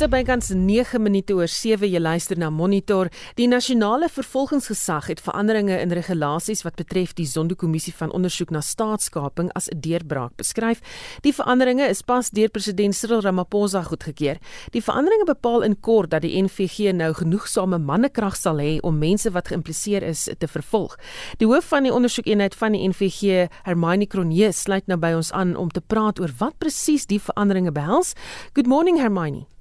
[0.00, 3.10] So bykans 9 minute oor 7 jy luister na Monitor.
[3.36, 9.50] Die nasionale vervolgingsgesag het veranderinge in regulasies wat betref die Zondo-kommissie van ondersoek na staatskaping
[9.52, 10.80] as 'n deurbraak beskryf.
[11.20, 14.38] Die veranderinge is pas deur president Cyril Ramaphosa goedgekeur.
[14.70, 19.30] Die veranderinge bepaal in kort dat die NVG nou genoegsame mannekrag sal hê om mense
[19.30, 20.96] wat geïmpliseer is te vervolg.
[21.36, 25.56] Die hoof van die ondersoekeenheid van die NVG, Hermione Cronje, sluit nou by ons aan
[25.56, 28.14] om te praat oor wat presies die veranderinge behels.
[28.54, 29.59] Good morning Hermione.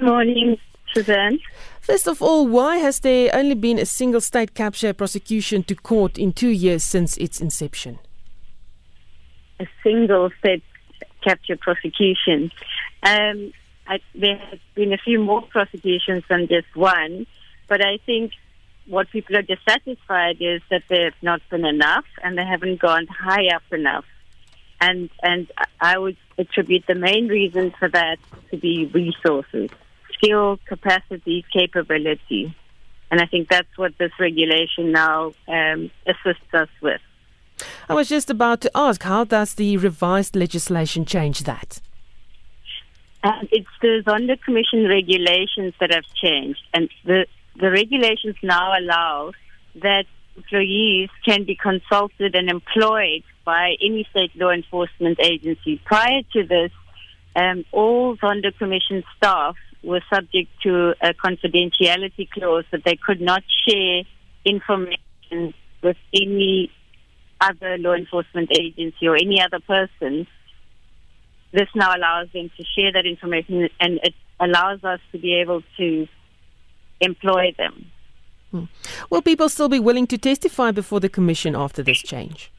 [0.00, 0.58] Morning,
[0.92, 1.38] Suzanne.
[1.80, 6.18] First of all, why has there only been a single state capture prosecution to court
[6.18, 7.98] in two years since its inception?
[9.60, 10.62] A single state
[11.22, 12.50] capture prosecution.
[13.02, 13.52] Um,
[13.86, 17.26] I, there have been a few more prosecutions than just one,
[17.68, 18.32] but I think
[18.86, 23.06] what people are dissatisfied is that there have not been enough and they haven't gone
[23.06, 24.04] high up enough.
[24.80, 28.18] And and I would attribute the main reason for that
[28.50, 29.70] to be resources.
[30.14, 32.54] Skill, capacity, capability.
[33.10, 37.00] And I think that's what this regulation now um, assists us with.
[37.88, 41.80] I was just about to ask, how does the revised legislation change that?
[43.22, 47.26] Um, it's the Zonda Commission regulations that have changed, and the
[47.56, 49.32] the regulations now allow
[49.76, 50.04] that
[50.36, 55.80] employees can be consulted and employed by any state law enforcement agency.
[55.84, 56.72] Prior to this,
[57.36, 63.42] um, all Zonda Commission staff were subject to a confidentiality clause that they could not
[63.66, 64.02] share
[64.44, 66.70] information with any
[67.40, 70.26] other law enforcement agency or any other person.
[71.52, 75.62] This now allows them to share that information and it allows us to be able
[75.76, 76.08] to
[77.00, 77.86] employ them.
[78.50, 78.64] Hmm.
[79.10, 82.50] Will people still be willing to testify before the Commission after this change?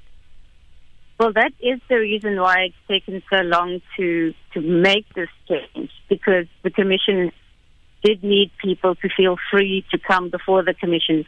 [1.17, 5.89] Well, that is the reason why it's taken so long to to make this change
[6.09, 7.31] because the commission
[8.03, 11.25] did need people to feel free to come before the commission,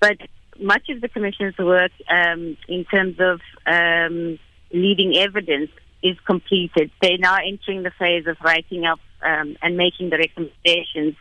[0.00, 0.16] but
[0.60, 4.38] much of the commission's work um, in terms of um,
[4.72, 5.70] leading evidence
[6.02, 6.90] is completed.
[7.00, 11.16] They're now entering the phase of writing up um, and making the recommendations.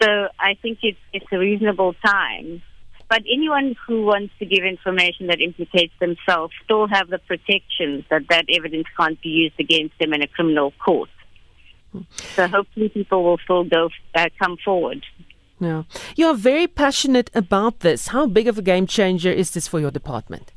[0.00, 0.08] So
[0.38, 2.62] I think it's, it's a reasonable time
[3.12, 8.22] but anyone who wants to give information that implicates themselves still have the protection that
[8.30, 11.10] that evidence can't be used against them in a criminal court.
[12.36, 15.04] So hopefully people will still go uh, come forward.
[15.60, 15.82] Yeah.
[16.16, 18.08] You are very passionate about this.
[18.08, 20.54] How big of a game changer is this for your department?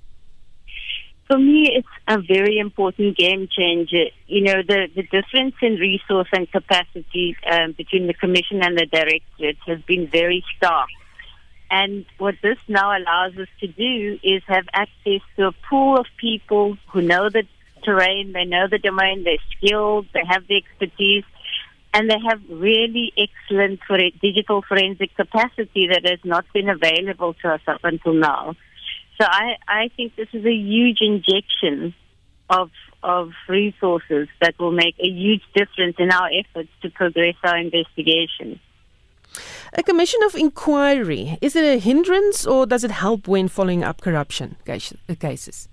[1.28, 4.06] For me, it's a very important game changer.
[4.28, 8.86] You know, the, the difference in resource and capacity um, between the Commission and the
[8.86, 10.88] Directorate has been very stark.
[11.78, 16.06] And what this now allows us to do is have access to a pool of
[16.16, 17.44] people who know the
[17.84, 21.26] terrain, they know the domain, they're skilled, they have the expertise,
[21.94, 23.82] and they have really excellent
[24.22, 28.56] digital forensic capacity that has not been available to us up until now.
[29.20, 31.94] So I, I think this is a huge injection
[32.50, 32.72] of
[33.04, 38.62] of resources that will make a huge difference in our efforts to progress our investigation.
[39.78, 44.00] A commission of inquiry, is it a hindrance or does it help when following up
[44.00, 45.68] corruption uh, cases?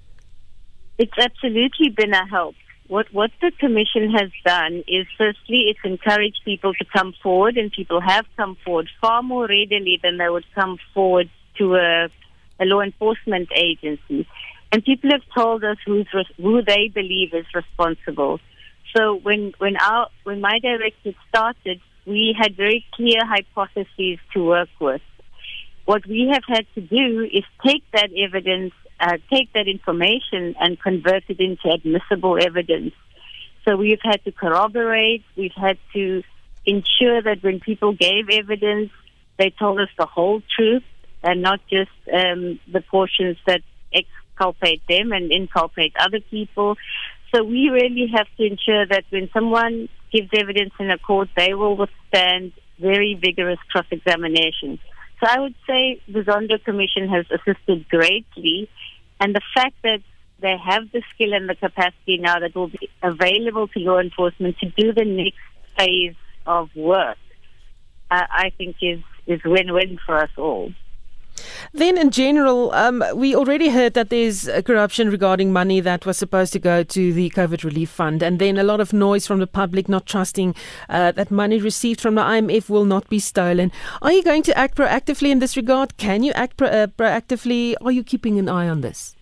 [0.98, 2.56] It's absolutely been a help.
[2.88, 7.70] What what the commission has done is firstly it's encouraged people to come forward and
[7.70, 12.08] people have come forward far more readily than they would come forward to a,
[12.58, 14.26] a law enforcement agency.
[14.72, 16.08] And people have told us who's
[16.38, 18.40] who they believe is responsible.
[18.96, 24.68] So when when our when my director started, we had very clear hypotheses to work
[24.80, 25.02] with.
[25.84, 30.80] What we have had to do is take that evidence, uh, take that information, and
[30.80, 32.94] convert it into admissible evidence.
[33.64, 36.22] So we've had to corroborate, we've had to
[36.64, 38.90] ensure that when people gave evidence,
[39.38, 40.84] they told us the whole truth
[41.22, 43.62] and not just um, the portions that
[43.92, 46.76] exculpate them and inculpate other people.
[47.34, 51.54] So we really have to ensure that when someone gives evidence in a court, they
[51.54, 54.78] will withstand very vigorous cross examination.
[55.20, 58.68] So I would say the Zondo Commission has assisted greatly,
[59.20, 60.00] and the fact that
[60.40, 64.58] they have the skill and the capacity now that will be available to law enforcement
[64.58, 65.38] to do the next
[65.78, 67.18] phase of work,
[68.10, 70.72] uh, I think is is win-win for us all.
[71.72, 76.52] Then, in general, um, we already heard that there's corruption regarding money that was supposed
[76.54, 79.46] to go to the COVID relief fund, and then a lot of noise from the
[79.46, 80.54] public not trusting
[80.88, 83.70] uh, that money received from the IMF will not be stolen.
[84.00, 85.96] Are you going to act proactively in this regard?
[85.96, 87.74] Can you act pro- uh, proactively?
[87.80, 89.16] Are you keeping an eye on this?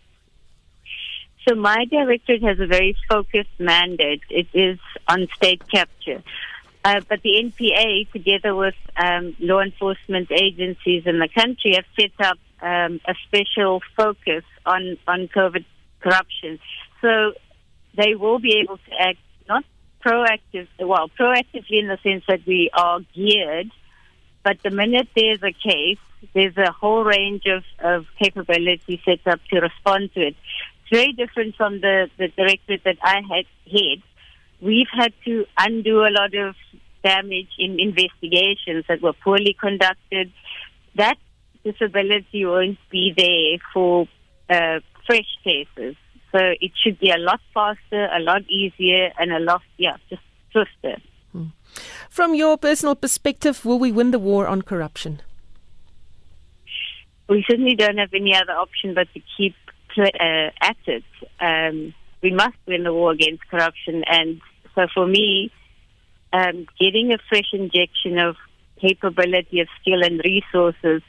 [1.49, 4.23] So, my directorate has a very focused mandate.
[4.29, 4.79] It is
[5.09, 6.23] on state capture.
[6.83, 12.13] Uh, but the NPA, together with um, law enforcement agencies in the country, have set
[12.27, 15.65] up um, a special focus on, on COVID
[16.01, 16.59] corruption.
[17.03, 17.33] So
[17.97, 19.19] they will be able to act
[19.49, 19.65] not
[20.05, 23.71] proactive, well, proactively in the sense that we are geared,
[24.43, 25.99] but the minute there's a case,
[26.35, 30.37] there's a whole range of, of capability set up to respond to it.
[30.81, 34.03] It's very different from the, the directorate that I had head.
[34.61, 36.55] We've had to undo a lot of
[37.03, 40.33] damage in investigations that were poorly conducted.
[40.97, 41.17] That
[41.65, 44.07] disability won't be there for
[44.49, 45.97] uh, fresh cases.
[46.33, 50.23] So it should be a lot faster, a lot easier, and a lot, yeah, just
[50.53, 51.01] swifter.
[51.33, 51.47] Hmm.
[52.09, 55.23] From your personal perspective, will we win the war on corruption?
[57.29, 59.55] We certainly don't have any other option but to keep
[59.99, 61.05] uh, at it.
[61.41, 64.41] Um, we must win the war against corruption, and
[64.75, 65.51] so for me,
[66.33, 68.37] um, getting a fresh injection of
[68.81, 71.03] capability, of skill, and resources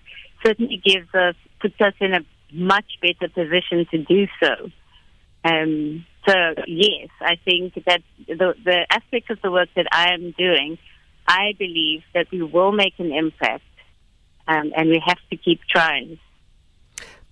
[0.44, 2.20] certainly gives us puts us in a
[2.52, 4.70] much better position to do so.
[5.44, 6.34] Um, so
[6.68, 10.78] yes, I think that the, the aspect of the work that I am doing,
[11.28, 13.64] I believe that we will make an impact,
[14.48, 16.20] um, and we have to keep trying.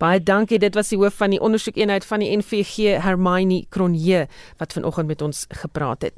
[0.00, 0.56] Baie dankie.
[0.58, 4.26] Dit was die hoof van die ondersoekeenheid van die NVG, Hermione Cronje,
[4.56, 6.14] wat vanoggend met ons gepraat het.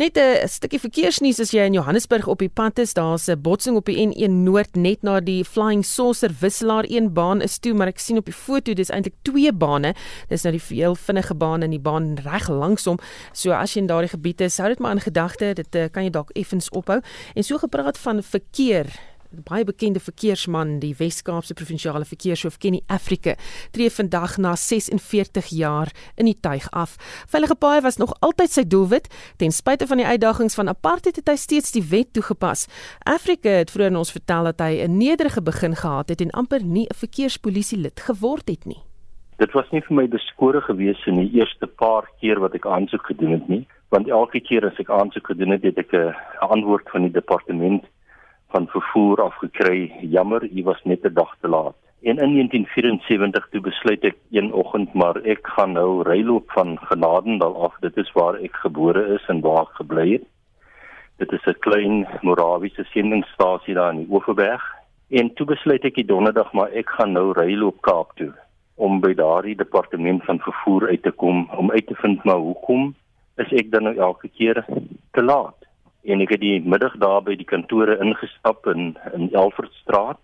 [0.00, 3.76] Net 'n stukkie verkeersnuus as jy in Johannesburg op die pad is, daar's 'n botsing
[3.76, 6.84] op die N1 Noord net na die Flying Saucer wisselaar.
[6.88, 9.94] Een baan is toe, maar ek sien op die foto dis eintlik twee bane.
[10.28, 12.98] Dis nou die veel vinnige baan en die baan reg langsom.
[13.32, 15.52] So as jy in daardie gebied is, hou dit maar in gedagte.
[15.54, 17.00] Dit uh, kan jy dalk effens ophou.
[17.34, 18.86] En so gepraat van verkeer
[19.40, 23.34] baie bekende verkeersman, die Wes-Kaapse provinsiale verkeershoof Kenny Afrika,
[23.72, 26.96] tree vandag na 46 jaar in die tuig af.
[27.28, 31.28] Veilige paaie was nog altyd sy doelwit, ten spyte van die uitdagings van apartheid het
[31.28, 32.66] hy steeds die wet toegepas.
[33.08, 36.86] Afrika het vroeër ons vertel dat hy 'n nederige begin gehad het en amper nie
[36.86, 38.82] 'n verkeerspolisie lid geword het nie.
[39.38, 43.06] Dit was nie vir my beskore gewees in die eerste paar keer wat ek aansoek
[43.06, 46.90] gedoen het nie, want elke keer as ek aansoek gedoen het, het ek 'n antwoord
[46.90, 47.84] van die departement
[48.52, 49.92] van vervoer afgekry.
[50.00, 51.76] Jammer, u was net 'n dag te laat.
[52.02, 57.62] En in 1974 toe besluit ek een oggend maar ek gaan nou ryloop van Genadendal
[57.62, 57.76] af.
[57.80, 60.26] Dit is waar ek gebore is en waar ek gebly het.
[61.16, 64.64] Dit is 'n klein Morawiese sendingstasie daar in die Oeverberg.
[65.10, 68.32] En toe besluit ek die donderdag maar ek gaan nou ryloop Kaap toe
[68.74, 72.94] om by daardie departement van vervoer uit te kom om uit te vind maar hoekom
[73.36, 74.64] is ek dan nou elke keer
[75.12, 75.61] te laat?
[76.04, 80.18] En ek het die middag daar by die kantore ingestap in in Elfordstraat.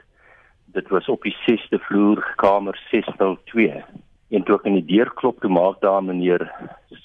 [0.74, 3.84] Dit was op die 6de vloer, kamer 602.
[4.30, 6.44] En toe ek in die deur klop, toe maak daar meneer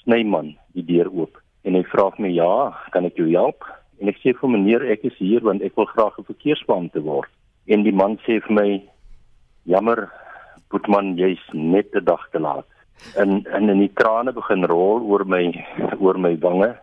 [0.02, 3.64] Snyman die deur oop en hy vra my ja, kan ek jou help?
[4.02, 7.30] En ek sê vir meneer, ek is hier want ek wil graag 'n verkeersbeampte word.
[7.66, 8.82] En die man sê vir my,
[9.64, 10.10] jammer,
[10.68, 12.68] Boetman, jy's net 'n dag te laat.
[13.16, 15.44] En en in die trane begin rol oor my
[15.98, 16.76] oor my wange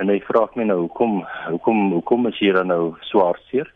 [0.00, 3.70] en hy vra my nou hoekom hoekom hoekom is hier dan nou swaar seer?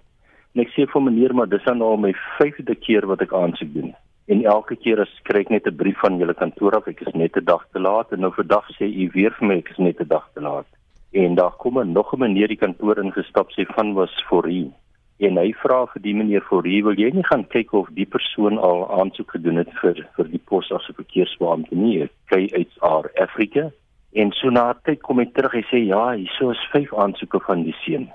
[0.55, 3.73] En ek sê vir meneer maar dis dan al my vyfde keer wat ek aansoek
[3.75, 3.93] doen.
[4.29, 7.15] En elke keer as kry ek net 'n brief van julle kantoor af ek is
[7.15, 8.13] net 'n dag te laat.
[8.13, 10.67] En nou vandag sê u weer vir my ek is net 'n dag te laat.
[11.13, 14.71] En daar kom 'n nog 'n meneer die kantoor ingestap sê van was vir u.
[15.19, 18.07] En hy vra vir die meneer vir u wil jy nie gaan kyk of die
[18.07, 22.09] persoon al aansoek gedoen het vir vir die pos as 'n verkeersbeampte nie?
[22.27, 23.71] Kyk uit Aar Afrika
[24.19, 27.61] En so na tyd kom hy terug hy sê ja, hierso is vyf aansoeke van
[27.63, 28.09] die seun.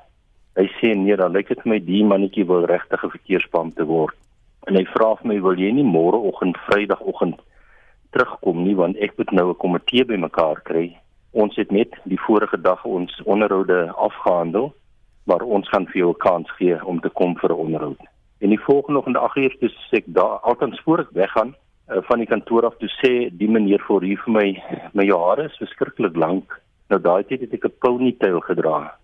[0.60, 4.17] Hy sê nee, dan lyk dit vir my die mannetjie wil regtig 'n verkeersbeampte word.
[4.67, 7.39] En hy vra vir my wil jy nie môreoggend Vrydagoggend
[8.12, 10.86] terugkom nie want ek moet nou 'n komitee bymekaar kry.
[11.31, 14.74] Ons het net die vorige dag ons onderhoude afgehandel,
[15.25, 18.01] maar ons gaan vir jou 'n kans gee om te kom vir 'n onderhoud.
[18.41, 21.55] En die volgende oggend 8:00 uur sê ek daar altens voor ek weggaan
[21.90, 24.48] uh, van die kantoor af toe sê die meneer vir hier vir my
[24.94, 26.60] my hare is verskriklik lank.
[26.90, 28.96] Nou daai tyd het ek 'n ponytail gedra.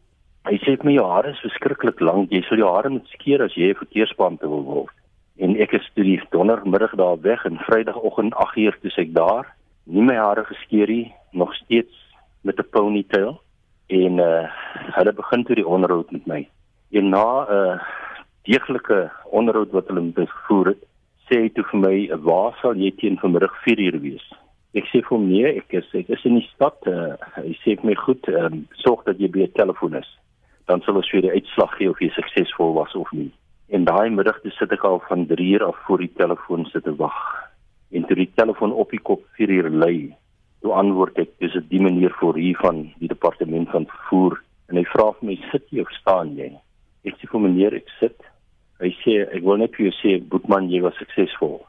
[0.46, 2.32] Hy sê my hare is verskriklik lank.
[2.32, 4.96] Jy sal jou hare moet skeer as jy 'n verkeersbeampte wil word.
[5.38, 9.46] En ek is toe die dondermiddag daar weg en Vrydagoggend 8uur toe ek daar,
[9.86, 11.96] nie my hare geskeer nie, nog steeds
[12.44, 13.42] met 'n ponytail
[13.88, 14.48] en uh
[14.98, 16.48] hulle begin toe die onderhoud met my.
[16.92, 17.80] En na 'n uh,
[18.44, 20.84] deeglike onderhoud wat hulle met my gevoer het,
[21.30, 21.96] sê hy toe vir my,
[22.26, 24.26] "Waar sal jy teen vanmiddag 4uur wees?"
[24.76, 27.76] Ek sê vir hom, "Nee, ek is ek is in die stad." Uh, hy sê
[27.78, 30.18] vir my, "Goed, um, sorg dat jy by 'n telefoon is.
[30.68, 33.32] Dan sal ons vir die uitslag gee of jy suksesvol was of nie."
[33.70, 36.96] En daai middag toe sit ek al van 3uur af voor die telefoon sit te
[36.96, 37.50] wag.
[37.92, 40.16] En toe die telefoon op die kop 4uur lui,
[40.62, 44.76] toe antwoord ek, "Dis 'n die manier vir hier van die departement van vervoer." En
[44.76, 46.54] hy vra vir my, "Sit jy of staan jy?"
[47.06, 48.29] Ek sê vir meneer, "Ek sit."
[48.80, 51.66] Hy sê, "Ek wil net vir jou sê, Boetman, jy was suksesvol.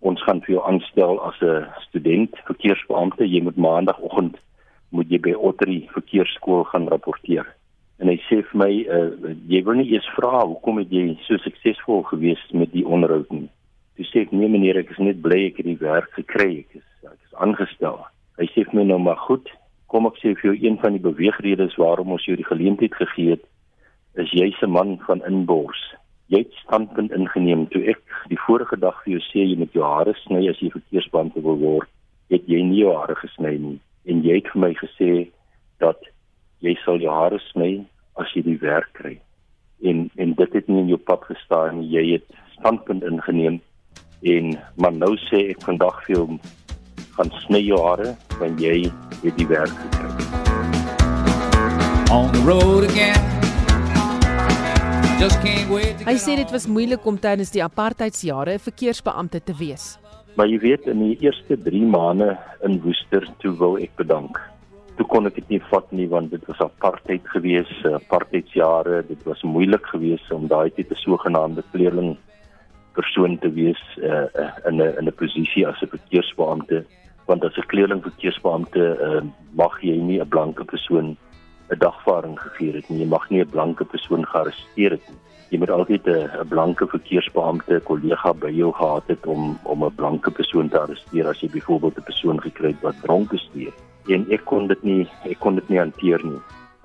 [0.00, 3.24] Ons gaan vir jou aanstel as 'n student verkeersbeampte.
[3.24, 4.36] Jy moet maandagooggend
[4.90, 7.46] moet jy by Ottery verkeersskool gaan rapporteer."
[8.00, 11.36] En hy sê vir my, uh, "Jy wil nie eers vra hoekom het jy so
[11.36, 13.48] suksesvol gewees met die onderhoud nie?"
[13.96, 16.58] Toe sê ek, "Nee meneer, ek is net bly ek het die werk gekry.
[16.58, 18.06] Ek is ek is aangestel."
[18.38, 19.48] Hy sê vir my nou maar goed,
[19.88, 23.30] kom ek sê vir jou een van die beweegredes waarom ons jou die geleentheid gegee
[23.30, 23.44] het
[24.14, 25.94] is jy's 'n man van inbors.
[26.28, 29.84] Jy het standpunt ingeneem toe ek die vorige dag vir jou sê jy moet jou
[29.84, 31.88] hare sny as jy verkeersbande wil word,
[32.28, 35.12] het jy nie jou hare gesny nie en jy het vir my gesê
[35.80, 36.04] dat
[36.64, 37.70] jy sal jou hare sny
[38.20, 39.14] as jy die werk kry.
[39.80, 41.88] En en dit het nie in jou pad gestaan nie.
[41.96, 43.60] Jy het standpunt ingeneem
[44.34, 46.26] en maar nou sê ek vandag vir jou
[47.16, 48.90] gaan sny jou hare want jy
[49.24, 50.12] het die werk gekry.
[52.12, 53.37] On the road again.
[55.18, 55.98] Just can't wait.
[56.06, 59.98] Hy sê dit was moeilik om tydens die apartheidsjare 'n verkeersbeampte te wees.
[60.36, 64.38] Maar jy weet in die eerste 3 maande in Woester toe wil ek bedank.
[64.96, 69.42] Toe kon ek dit nie vat nie want dit was apartheid gewees, apartheidsjare, dit was
[69.42, 72.16] moeilik geweest om daai tipe sogenaamde kleerling
[72.94, 74.30] persoon te wees uh,
[74.70, 76.84] in 'n in 'n posisie as 'n verkeersbeampte
[77.26, 79.22] want as 'n kleerlingverkeersbeampte uh,
[79.52, 81.16] mag jy nie 'n blanke persoon
[81.70, 83.00] 'n dagvaarding gegee het nie.
[83.00, 85.18] Jy mag nie 'n blanke persoon gearresteer het nie.
[85.50, 90.30] Jy moet altyd 'n blanke verkeersbeampte kollega by jou gehad het om om 'n blanke
[90.30, 93.72] persoon te arresteer as jy byvoorbeeld 'n persoon gekry het wat dronk bestuur.
[94.06, 96.40] En ek kon dit nie ek kon dit nie hanteer nie.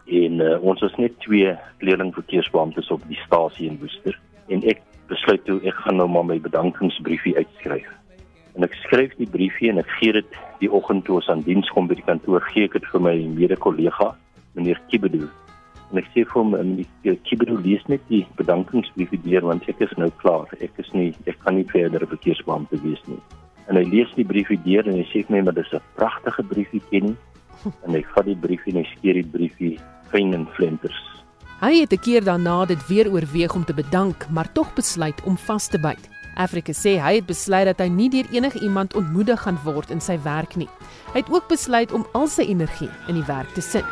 [0.05, 5.45] En uh, ons was net twee kleerlingverkeersbeamptes op die stasie in Woester en ek besluit
[5.45, 7.87] toe ek gaan nou maar my bedankingsbriefie uitskryf
[8.55, 11.69] en ek skryf die briefie en ek gee dit die oggend toe ons aan diens
[11.73, 14.13] kom by die kantoor gee ek dit vir my mede-kollega
[14.55, 15.27] meneer Kibedu
[15.91, 19.93] en ek sê vir hom meneer Kibedu lees net die bedankingsbriefie deur want ek is
[19.97, 23.21] nou klaar ek is nie ek kan nie verder verkeersbeampte wees nie
[23.69, 26.43] en hy lees die briefie deur en hy sê vir my maar dis 'n pragtige
[26.53, 27.17] briefie ken
[27.85, 29.75] en hy vat die briefie en hy skeer die briefie
[30.11, 31.01] fyn in flenters
[31.63, 35.37] Hy het 'n keer daarna dit weer oorweeg om te bedank, maar tog besluit om
[35.37, 36.09] vas te byt.
[36.35, 40.01] Afrika sê hy het besluit dat hy nie deur enige iemand ontmoedig gaan word in
[40.01, 40.69] sy werk nie.
[41.13, 43.85] Hy het ook besluit om al sy energie in die werk te sit.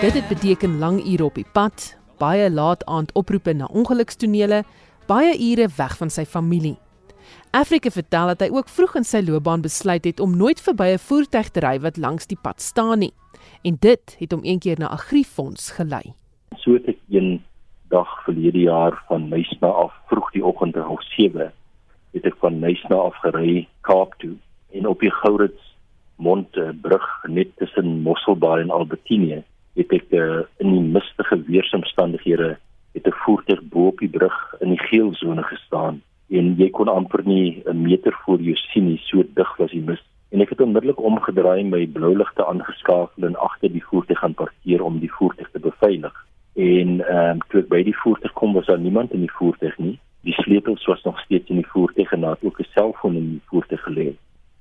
[0.00, 4.62] Dit het beteken lang ure op die pad, baie laat aand oproepe na ongelukstonele,
[5.06, 6.78] baie ure weg van sy familie.
[7.50, 10.98] Afrika vertel dat hy ook vroeg in sy loopbaan besluit het om nooit verby 'n
[10.98, 13.12] voertuig te ry wat langs die pad staan nie
[13.62, 16.14] en dit het hom eendag na Agrifonds gelei.
[16.56, 17.42] So het ek een
[17.88, 21.52] dag verlede jaar van Nysna af vroeg die oggend om 7
[22.12, 24.34] het ek van Nysna af gery Kaap toe
[24.72, 25.70] en op die Gourits
[26.16, 29.42] Montbrug net tussen Mosselbaai en Albertine
[29.78, 32.56] het ek uh, in die mistige weeromstandighede
[32.92, 36.88] het 'n voertuig bo op die brug in die geel sone gestaan en jy kon
[36.88, 40.02] amper nie 'n meter voor jou sien nie so dig was die mis
[40.32, 44.84] en ek het onmiddellik omgedraai my blou ligte aangeskakel en agter die voertuig gaan parkeer
[44.84, 46.14] om die voertuig te beveilig.
[46.56, 49.76] En ehm um, toe ek by die voertuig kom was daar niemand in die voertuig
[49.78, 49.98] nie.
[50.22, 53.28] Die sleutels was nog steeds in die voertuig en daar het ook 'n selfoon in
[53.30, 54.14] die voertuig gelê.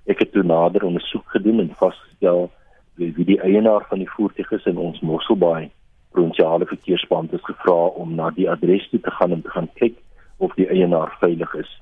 [0.06, 2.51] Ek het toe nader ondersoek gedoen en vasgestel
[2.96, 5.70] wie, die eienaar van die voertuig is en ons Mosselbaai
[6.12, 9.98] provinsiale verkeersplan het gevra om na die adres toe te gaan en te gaan kyk
[10.38, 11.82] of die eienaar veilig is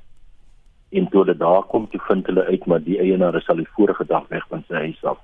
[0.90, 3.74] en toe hulle daar kom toe vind hulle uit maar die eienaar is al die
[3.76, 5.20] vorige dag weg van sy huis af.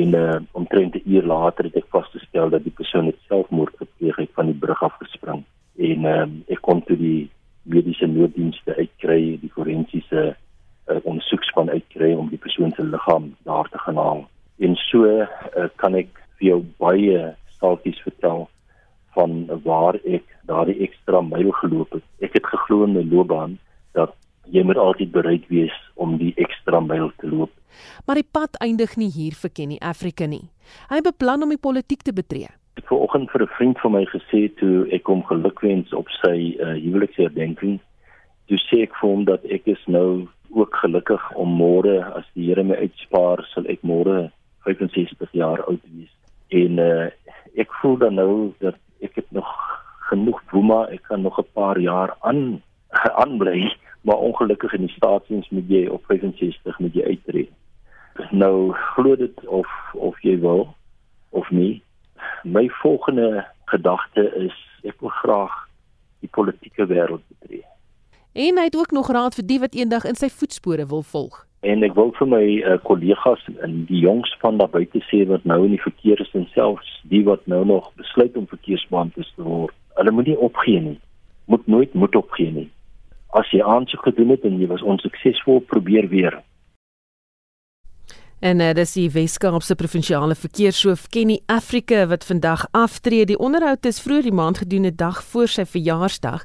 [0.00, 4.16] En uh omtrent 'n uur later het ek vasgestel dat die persoon het selfmoord gepleeg
[4.16, 5.44] het van die brug af gespring.
[5.76, 7.30] En uh ek kon toe die
[7.64, 13.80] mediese nooddienste uitkry, die forensiese uh, ondersoekspan uitkry om die persoon se liggaam daar te
[13.86, 14.24] gaan haal.
[14.58, 17.22] En so uh, kan ek vir jou baie
[17.56, 18.46] staaltjies vertel
[19.14, 22.04] van waar ek daardie ekstra myl geloop het.
[22.20, 23.58] Ek het geglo in my loopbaan
[23.96, 24.14] dat
[24.52, 27.52] jy moet altyd bereid wees om die ekstra myl te loop.
[28.06, 30.50] Maar die pad eindig nie hier vir Kenny Afrika nie.
[30.90, 32.50] Hy beplan om die politiek te betree.
[32.74, 36.56] Ek het vanoggend vir 'n vriend van my gesê toe ek hom gelukwens op sy
[36.58, 37.78] uh, huweliksherdenking.
[38.46, 42.46] Toe sê ek vir hom dat ek is nou ook gelukkig om môre as die
[42.48, 44.30] Here my uitspaar, sal ek môre
[44.66, 46.12] 65 jaar oud wees.
[46.50, 47.10] En uh,
[47.56, 49.48] ek voel dan nou dat ek het nog
[50.10, 52.62] genoeg woema, ek kan nog 'n paar jaar aan
[53.22, 57.48] aanbly maar ongelukkig in die staatsdiens moet jy op 65 moet jy uittreë.
[58.30, 60.74] Nou glo dit of of jy wil
[61.30, 61.82] of nie.
[62.44, 65.54] My volgende gedagte is ek wil graag
[66.20, 67.64] die politieke wêreld betree.
[68.34, 71.44] En hy het ook nog raad vir die wat eendag in sy voetspore wil volg.
[71.64, 75.46] En ek wil vir my uh, kollegas in die jongs van daar buite sê wat
[75.48, 79.46] nou in die verkeer is en selfs die wat nou nog besluit om verkeersbeamptes te
[79.46, 79.72] word.
[79.96, 80.98] Hulle moet nie opgee nie.
[81.48, 82.68] Moet nooit moet opgee nie.
[83.38, 86.36] As jy aansoek gedoen het en jy was onsuksesvol, probeer weer.
[88.44, 93.24] En uh, dis die Weskaapse provinsiale verkeershoof Kenny Afrika wat vandag aftree.
[93.24, 96.44] Die onderhoud is vroeër die maand gedoen 'n dag voor sy verjaarsdag.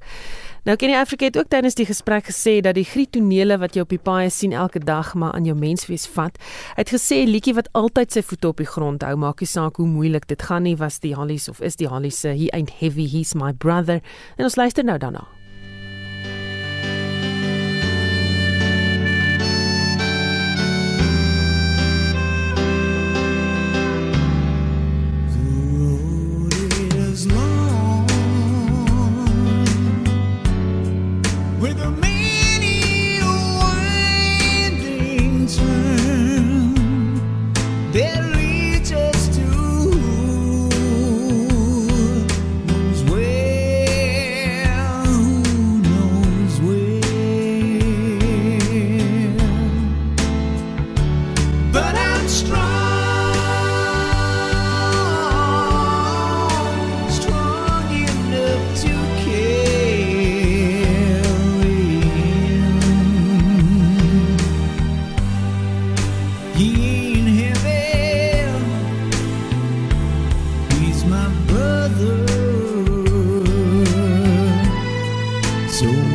[0.63, 3.89] Nou Kenny Afrika het ook tydens die gesprek gesê dat die grietonele wat jy op
[3.89, 6.37] die paaie sien elke dag maar aan jou menswees vat.
[6.75, 9.75] Hy het gesê liedjie wat altyd sy voete op die grond hou, maak nie saak
[9.75, 12.71] hoe moeilik dit gaan nie, was die Hollies of is die Hollies se He ain't
[12.79, 14.01] heavy, he's my brother.
[14.37, 15.38] En ons luister nou daarna.
[71.09, 72.27] my brother.
[75.69, 76.08] So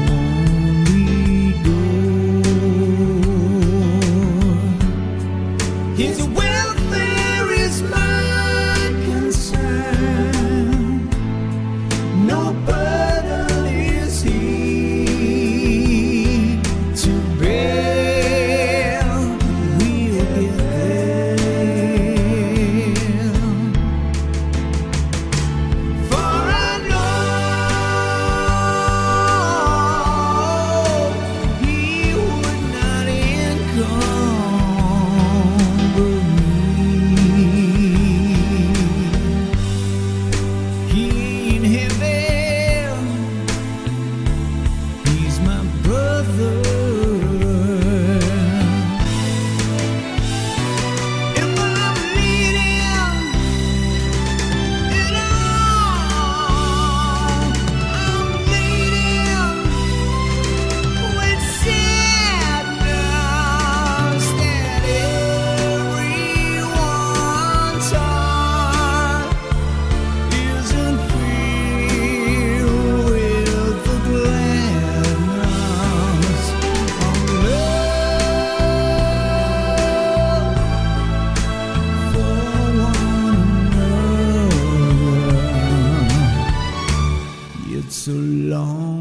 [88.04, 88.93] so long.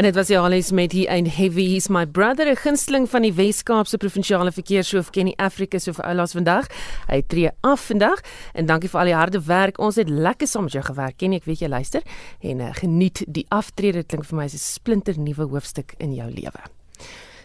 [0.00, 3.32] En dit was Jalis met hier een heavy is my brother, 'n gunsteling van die
[3.32, 6.66] Wes-Kaapse provinsiale verkeershoof Kenny Africa so vir oulas vandag.
[7.06, 8.20] Hy tree af vandag
[8.52, 9.78] en dankie vir al die harde werk.
[9.78, 11.16] Ons het lekker saam met jou gewerk.
[11.16, 12.02] Kenny, ek weet jy luister
[12.40, 13.92] en uh, geniet die aftrede.
[13.92, 16.79] Dit klink vir my is 'n splinter nuwe hoofstuk in jou lewe.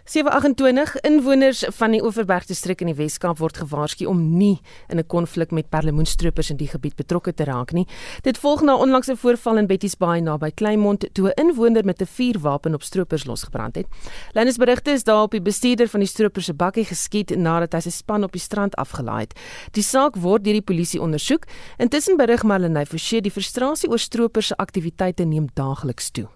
[0.05, 5.07] 728 inwoners van die Oeverberg distrik in die Weskaap word gewaarsku om nie in 'n
[5.07, 7.87] konflik met perlemoenstroopers in die gebied betrokke te raak nie.
[8.21, 12.05] Dit volg na onlangse voorval in Betty's Bay naby Kleinmond toe 'n inwoner met 'n
[12.05, 13.87] vuurwapen op stroopers losgebrand het.
[14.33, 17.79] Lynus berigte is daar op die bestuurder van die stroopers se bakkie geskiet nadat hy
[17.79, 19.33] sy span op die strand afgelaai het.
[19.71, 21.45] Die saak word deur die polisie ondersoek.
[21.77, 26.27] Intussen berig Marlenae Forsie die frustrasie oor stroopers se aktiwiteite neem daagliks toe.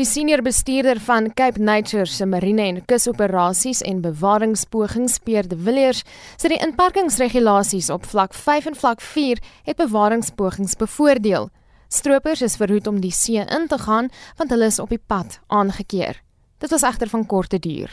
[0.00, 6.00] Die senior bestuurder van Cape Nature se marine en kusoperasies en bewaringspogings, Pierre de Villiers,
[6.40, 11.50] sê die inperkingsregulasies op vlak 5 en vlak 4 het bewaringspogings bevoordeel.
[11.92, 14.08] Stroopers is verhoed om die see in te gaan
[14.40, 16.24] want hulle is op die pad aangekeer.
[16.64, 17.92] Dit was egter van korte duur.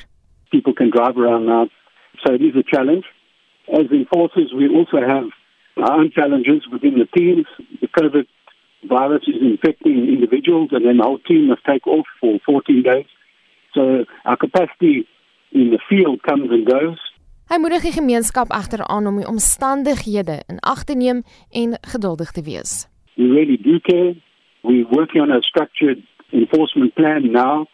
[0.56, 1.68] People can drive around now,
[2.24, 3.04] so it is a challenge.
[3.76, 5.28] As enforcers, we also have
[5.76, 7.48] our own challenges within the teams.
[7.84, 8.28] The COVID
[8.88, 13.06] virus is infecting individuals and then the whole team must take off for 14 days.
[13.74, 15.08] So our capacity
[15.52, 17.00] in the field comes and goes.
[17.50, 22.32] Hy moedig die gemeenskap egter aan om die omstandighede in ag te neem en geduldig
[22.32, 22.86] te wees.
[23.18, 24.14] We really do care.
[24.62, 27.66] We're working on a structured enforcement plan now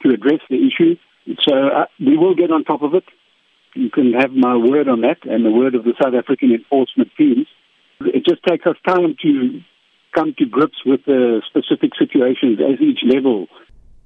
[0.00, 0.96] to address the issue.
[1.44, 3.04] So uh, we will get on top of it.
[3.74, 7.10] You can have my word on that and the word of the South African enforcement
[7.16, 7.46] teams.
[8.00, 9.60] It just takes us time to
[10.10, 13.48] come to grips with the specific situations as each level.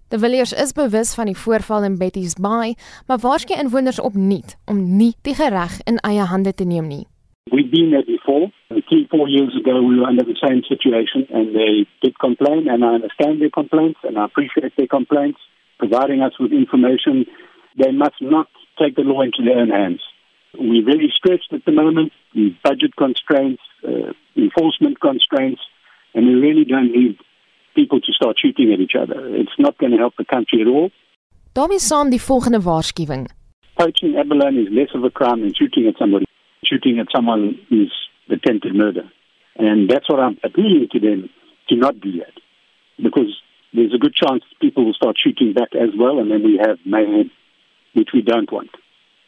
[0.09, 2.75] De Villiers is bewus van die voorval in Betty's Bay,
[3.07, 7.07] maar waarskynlik inwoners opnuut om nie die reg in eie hande te neem nie.
[7.51, 8.53] We've been there before.
[8.89, 12.85] Three, four years ago, we were under the same situation, and they did complain, and
[12.85, 15.41] I understand their complaints, and I appreciate their complaints,
[15.79, 17.27] providing us with information.
[17.77, 20.01] They must not take the law into their own hands.
[20.59, 22.13] We're very stretched at the moment,
[22.63, 25.61] budget constraints, uh, enforcement constraints,
[26.15, 27.19] and we really don't need
[27.75, 29.19] people to start shooting at each other.
[29.35, 30.91] It's not going to help the country at all.
[31.55, 33.27] Daarmee saam die volgende waarskuwing.
[33.79, 36.27] Poaching abalone is less of a crime than shooting at somebody.
[36.65, 37.93] Shooting at someone is
[38.31, 39.05] attempted murder.
[39.57, 41.31] And that's what I'm appealing to them
[41.69, 42.35] to not do that.
[43.03, 43.31] Because
[43.73, 46.79] there's a good chance people will start shooting back as well, and then we have
[46.87, 47.31] mayhem,
[47.95, 48.71] which we don't want.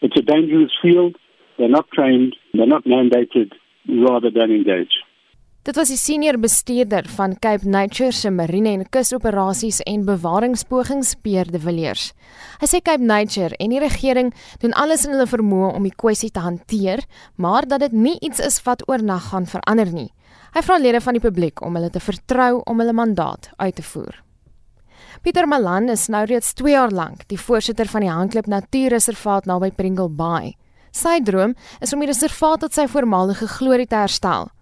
[0.03, 1.17] It's a dangerous field.
[1.59, 3.53] They're not trained, they're not mandated,
[3.89, 4.95] rather than engage.
[5.67, 11.51] Dit was die senior bestuurder van Cape Nature se marine en kusoperasies en bewaringspogings, Pierre
[11.51, 12.13] de Villiers.
[12.61, 14.31] Hy sê Cape Nature en die regering
[14.63, 17.03] doen alles in hulle vermoë om die kwessie te hanteer,
[17.35, 20.13] maar dat dit nie iets is wat oornag gaan verander nie.
[20.55, 23.91] Hy vra lede van die publiek om hulle te vertrou om hulle mandaat uit te
[23.91, 24.23] voer.
[25.27, 29.75] Pieter Malan is nou reeds 2 jaar lank die voorsitter van die Handklip Natuurreservaat naby
[29.75, 30.55] Pringle Bay.
[30.95, 34.53] Sy droom is om die reservaat tot sy voormalige glorie te herstel.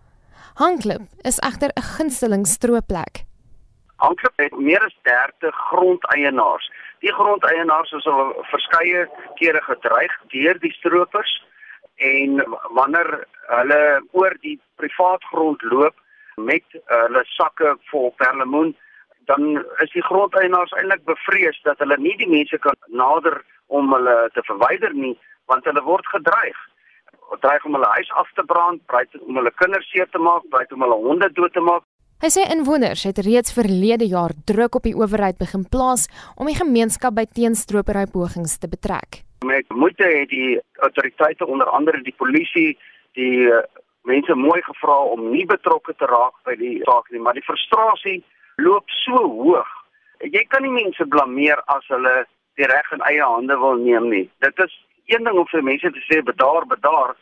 [0.55, 3.25] Hangklip is egter 'n gunsteling stroopplek.
[3.97, 6.71] Hangklip het meer as 30 grondeienaars.
[6.99, 11.45] Die grondeienaars is al verskeie kere gedreig deur die stroopers
[11.97, 12.31] en
[12.71, 15.97] wanneer hulle oor die privaat grond loop
[16.37, 18.77] met hulle sakke vol perlemoen
[19.25, 24.31] dan is die grondeienaars eintlik bevrees dat hulle nie die mense kan nader om hulle
[24.35, 26.59] te verwyder nie want hulle word gedreig
[27.40, 30.73] dreig om hulle huis af te brand, dreig om hulle kinders seer te maak, dreig
[30.73, 31.85] om hulle honde dood te maak.
[32.23, 36.07] Hy sê inwoners het reeds verlede jaar druk op die owerheid begin plaas
[36.40, 39.25] om die gemeenskap by teenstropery pogings te betrek.
[39.44, 42.79] Met moeite het die autoriteite onder andere die polisie
[43.18, 43.61] die uh,
[44.09, 48.23] mense mooi gevra om nie betrokke te raak by die saak nie, maar die frustrasie
[48.57, 49.68] loop so hoog.
[50.25, 52.25] Jy kan nie mense blameer as hulle
[52.57, 54.27] die reg in eie hande wil neem nie.
[54.44, 54.73] Dit is
[55.12, 57.14] een ding om vir mense te sê bedaar, bedaar.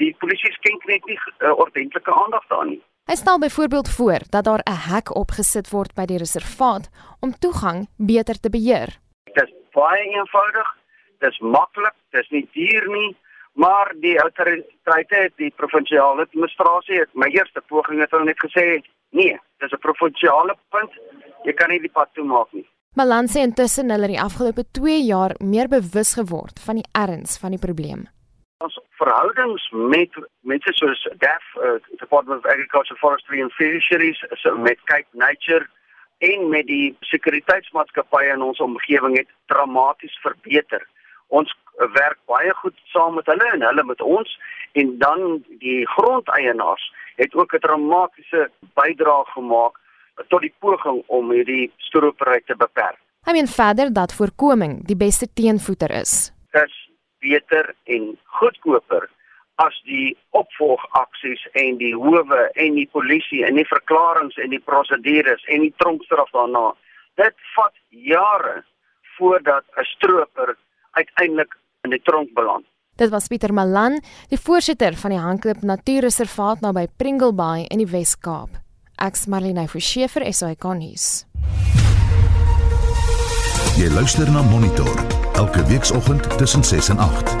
[0.00, 2.82] Die polisie skenk net nie uh, ordentlike aandag daaraan nie.
[3.06, 7.88] Hy stel byvoorbeeld voor dat daar 'n hek opgesit word by die reservaat om toegang
[7.96, 8.98] beter te beheer.
[9.24, 10.68] Dit is baie eenvoudig.
[11.18, 13.16] Dit is maklik, dit is nie duur nie,
[13.52, 19.38] maar die autoriteite, die provinsiale administrasie het my eerste poging het hulle net gesê, nee,
[19.58, 20.92] dis 'n provinsiale punt.
[21.44, 22.66] Jy kan nie die pad toemaak nie.
[22.96, 27.58] Malanse intussen hulle die afgelope 2 jaar meer bewus geword van die erns van die
[27.58, 28.08] probleem.
[28.64, 30.14] Ons verhoudings met
[30.48, 35.66] mense soos DAF, uh, Department of Agriculture, Forestry and Fisheries, so met Cape Nature
[36.24, 40.86] en met die sekuriteitsmaatskappye in ons omgewing het dramaties verbeter.
[41.28, 41.52] Ons
[41.98, 44.38] werk baie goed saam met hulle en hulle met ons
[44.80, 46.88] en dan die grondeienaars
[47.20, 48.48] het ook 'n dramatiese
[48.80, 49.76] bydrae gemaak
[50.28, 52.98] tot die poging om hierdie stroopery te beperk.
[53.26, 56.32] Hy meen verder dat voorkoming die beste teenvoeter is.
[56.50, 56.85] Dis
[57.20, 59.08] beter en goedkoper
[59.62, 65.44] as die opvolgaksies en die howe en die polisie en die verklaringe en die prosedures
[65.48, 66.70] en die tronkstraf daarna.
[67.16, 68.64] Dit vat jare
[69.16, 70.56] voordat 'n stroper
[70.92, 71.52] uiteindelik
[71.84, 72.66] in die tronk beland.
[72.96, 77.90] Dit was Pieter Malan, die voorsitter van die Handklip Natuurreservaat naby Pringle Bay in die
[77.90, 78.48] Wes-Kaap.
[78.96, 81.26] Ek's Marlene Forsiefer, SAK nuus.
[83.76, 87.34] Jy luister na Monitor elke weekoggend tussen 6 en 8.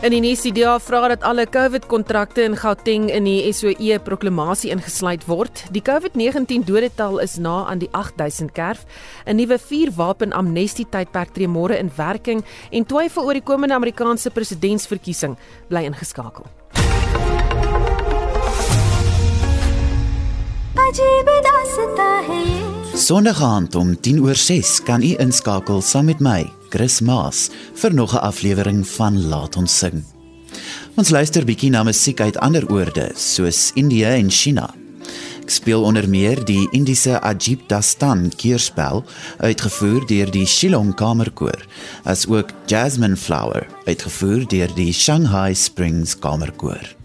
[0.00, 4.70] In die nuus die DA vra dat alle COVID-kontrakte in Gauteng in die SOE proklamasie
[4.72, 5.66] ingesluit word.
[5.76, 8.86] Die COVID-19 dodetal is na aan die 8000 kerf.
[9.26, 14.30] 'n Nuwe vuurwapen amnestie tydperk tree môre in werking en twyfel oor die komende Amerikaanse
[14.30, 15.36] presidentsverkiesing
[15.68, 16.44] bly ingeskakel.
[21.70, 27.94] Sonnige aand om 10 oor 6 kan u inskakel saam met my, Chris Maas, vir
[27.94, 30.04] nog 'n aflewering van Laat ons sing.
[30.96, 34.74] Ons luister bietjie na musiek uit ander oorde, soos Indië en China.
[35.42, 39.04] Ek speel onder meer die Indiese Ajib Dastan keerspel,
[39.38, 41.66] uitgevoer deur die Shillong Kamerkoor,
[42.04, 46.96] as ook Jasmine Flower, uitgevoer deur die Shanghai Springs Kamerkoor.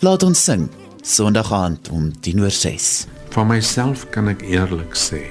[0.00, 0.68] Laat ons sing,
[1.02, 3.06] Sondag aand om 10 oor 6.
[3.32, 5.22] Van myself kan ek eerlik sê,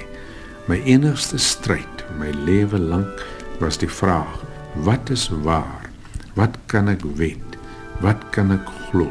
[0.66, 3.22] my enigste stryd my lewe lank
[3.62, 4.40] was die vraag:
[4.82, 5.86] wat is waar?
[6.34, 7.58] Wat kan ek weet?
[8.02, 9.06] Wat kan ek glo?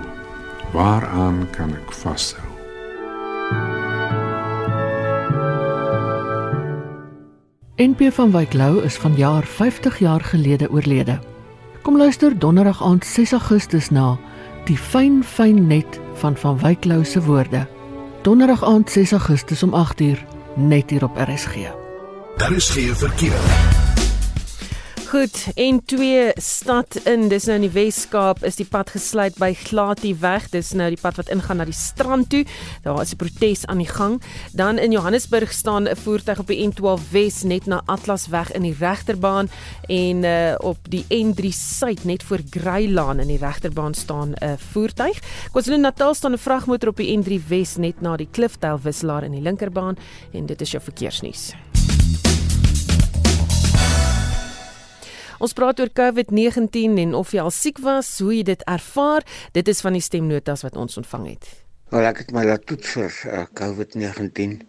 [0.75, 2.43] Waaraan kan ek vashou?
[7.79, 11.21] NP van Wyk Lou is vanjaar 50 jaar gelede oorlede.
[11.81, 14.17] Kom luister donderdag aand 6 Augustus na
[14.67, 17.63] die fyn fyn net van van Wyk Lou se woorde.
[18.21, 21.55] Donderdag aand 6 Augustus om 8uur net hier op RSG.
[22.35, 23.80] Daar is geen verkeer.
[25.11, 29.49] Goed, en twee stad in, dis nou in die Wes-Kaap is die pad gesluit by
[29.59, 30.45] Glatie weg.
[30.53, 32.45] Dis nou die pad wat ingaan na die strand toe.
[32.85, 34.21] Daar is 'n protes aan die gang.
[34.53, 38.75] Dan in Johannesburg staan 'n voertuig op die N12 Wes net na Atlasweg in die
[38.79, 39.49] regterbaan
[39.87, 45.19] en uh, op die N3 Suid net voor Greylaan in die regterbaan staan 'n voertuig.
[45.51, 49.41] KwaZulu-Natal staan 'n vragmotor op die N3 Wes net na die Klifdale wisselaar in die
[49.41, 49.97] linkerbaan
[50.31, 51.53] en dit is jou verkeersnuus.
[55.41, 59.23] Ons praat oor COVID-19 en of jy al siek was, hoe jy dit ervaar.
[59.57, 61.47] Dit is van die stemnotas wat ons ontvang het.
[61.89, 64.59] Wel ek het my laat toets vir uh, COVID-19.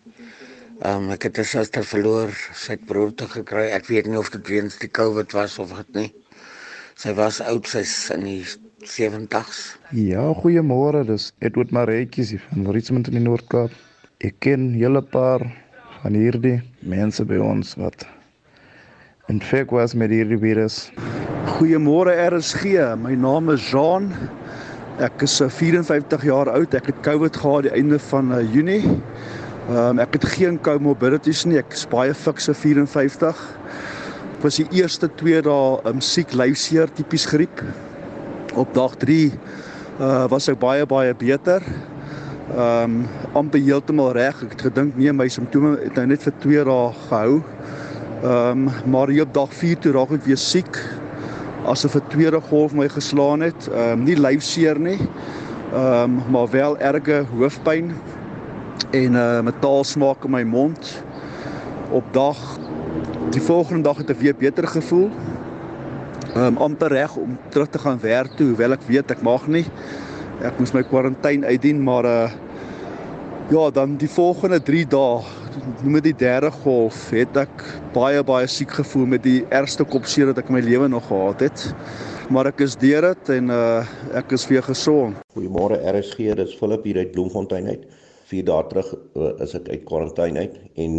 [0.89, 3.67] Um, ek het 'n suster verloor, sy het broer te gekry.
[3.69, 6.11] Ek weet nie of dit weens die COVID was of dit nie.
[6.97, 8.45] Sy was oud, sy's in die
[8.81, 9.77] 70s.
[9.93, 11.05] Ja, goeiemôre.
[11.05, 13.77] Dis Edward Maretjies van Richmond in die Noord-Kaap.
[14.25, 15.45] Ek ken julle paar
[16.01, 18.09] van hierdie mense by ons wat
[19.31, 20.91] infek was met hierdie virus.
[21.55, 22.75] Goeiemôre RSG.
[22.99, 24.11] My naam is Jean.
[25.03, 26.75] Ek is 54 jaar oud.
[26.75, 28.83] Ek het COVID gehad die einde van uh, Junie.
[29.71, 31.61] Um, ek het geen comorbidities nie.
[31.63, 33.45] Ek is baie fikse 54.
[34.33, 37.63] Ek was die eerste 2 dae um, siek lyfseer tipies griep.
[38.59, 39.35] Op dag 3 uh
[40.03, 41.63] eh, was ek baie baie beter.
[42.53, 42.95] Ehm um,
[43.39, 44.43] amper heeltemal reg.
[44.45, 47.39] Ek het gedink nee, my simptome het nou net vir 2 dae gehou.
[48.23, 50.77] Ehm um, maar hier op dag 4 toe raak ek weer siek.
[51.67, 53.67] Asof 'n tweede golf my geslaan het.
[53.67, 54.99] Ehm um, nie lyfseer nie.
[55.73, 57.91] Ehm um, maar wel erge hoofpyn
[58.91, 61.03] en 'n uh, metaalsmaak in my mond.
[61.91, 62.39] Op dag
[63.31, 65.11] die volgende dag het ek weer beter gevoel.
[66.35, 69.47] Ehm um, amper reg om terug te gaan werk toe, hoewel ek weet ek mag
[69.47, 69.67] nie.
[70.41, 72.31] Ek moes my kwarantyne uitdien, maar uh
[73.51, 75.42] ja, dan die volgende 3 dae
[75.83, 80.31] noem dit die derde golf, het ek baie baie siek gevoel met die ergste kopseer
[80.31, 81.67] wat ek in my lewe nog gehad het.
[82.33, 83.83] Maar ek is deur dit en uh
[84.17, 85.19] ek is weer gesond.
[85.37, 87.85] Goeiemôre RSG, dis Philip hier uit Bloemfontein uit.
[88.33, 90.95] 4 dae terug uh, is ek uit kwarantyne uit en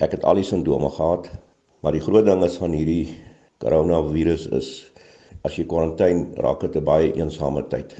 [0.00, 1.28] ek het al die simptome gehad.
[1.84, 3.16] Maar die groot ding is van hierdie
[3.60, 4.70] koronavirus is
[5.44, 7.96] as jy kwarantyne raak dit 'n baie eensame tyd.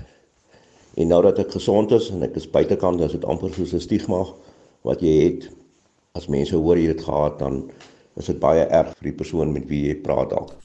[0.96, 3.80] En nou dat ek gesond is en ek is buitekant, is dit amper soos 'n
[3.80, 4.24] stigma
[4.84, 5.50] wat jy het
[6.18, 7.62] as mense hoor jy het gehad dan
[8.18, 10.58] is dit baie erg vir die persoon met wie jy praat dalk.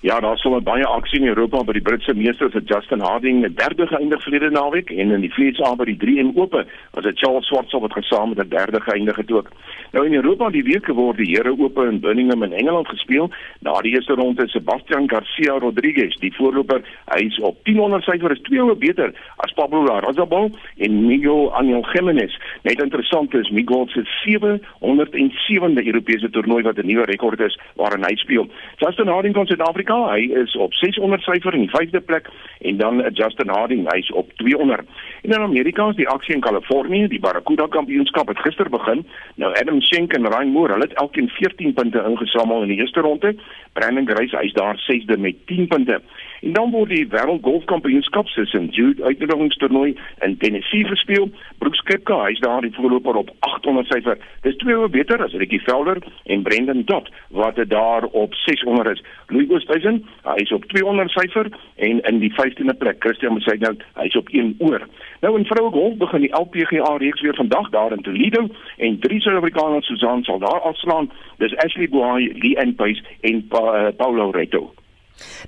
[0.00, 3.54] Ja, daar sou baie aksie in Europa by die Britse meesters het Justin Harding 'n
[3.54, 7.46] derde geëindig verlede naweek en in die VSA by die 3M Ope was dit Charles
[7.46, 9.50] Schwartzel wat gesaam met 'n derde geëindig het ook.
[9.92, 13.30] Nou in Europa die week word die Here Ope in Birmingham in Engeland gespeel.
[13.60, 18.40] Na die eerste ronde Sebastian Garcia Rodriguez, die voorloper, hy is op 1000 syfer is
[18.40, 22.38] 2 beter as Pablo Larrazabal en Miguel Angel Jimenez.
[22.62, 28.16] Net interessant is Miguel se 707de Europese toernooi wat 'n nuwe rekord is waarin hy
[28.16, 28.48] speel.
[28.76, 30.12] Justin Harding van Suid-Afrika Suid-Afrika.
[30.12, 32.28] Hy is op 600 syfer in die 5de plek
[32.60, 34.80] en dan Justin Harding, hy's op 200.
[35.22, 39.06] En in Amerika is die aksie in Kalifornië, die Barracuda Kampioenskap het gister begin.
[39.34, 43.00] Nou Adam Schenk en Ryan Moore, hulle het elkeen 14 punte ingesamel in die eerste
[43.00, 43.34] ronde.
[43.72, 46.00] Brandon Grace, hy's daar 6de met 10 punte.
[46.40, 48.74] En dan word die Wêreld Golfkampioenskap se St.
[48.74, 51.30] Jude uitnodigingstoernooi in Tennessee gespeel.
[51.58, 54.16] Brooks Koepka, hy's daar die voorloper op 800 syfer.
[54.42, 59.04] Dis twee oor beter as Ricky Felder en Brendan Todd wat daar op 600 is.
[59.26, 64.28] Louis Oosthuizen, hy's op 200 syfer en in die 15de plek Christian Besaidnout, hy's op
[64.28, 64.88] 1 oor.
[65.20, 69.20] Nou in vroue golf begin die LPGA reeks weer vandag daar in Toledo en drie
[69.20, 71.10] Suid-Afrikaners Susan sal daar afslaan.
[71.36, 74.72] Dis Ashley Boy, Lee Enpace en pa, uh, Paulo Reto.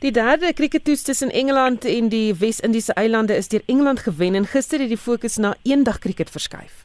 [0.01, 4.81] Die derde krikettoets tussen Engeland en die Wes-Indiese eilande is deur Engeland gewen en gister
[4.81, 6.85] het die fokus na eendag kriket verskuif.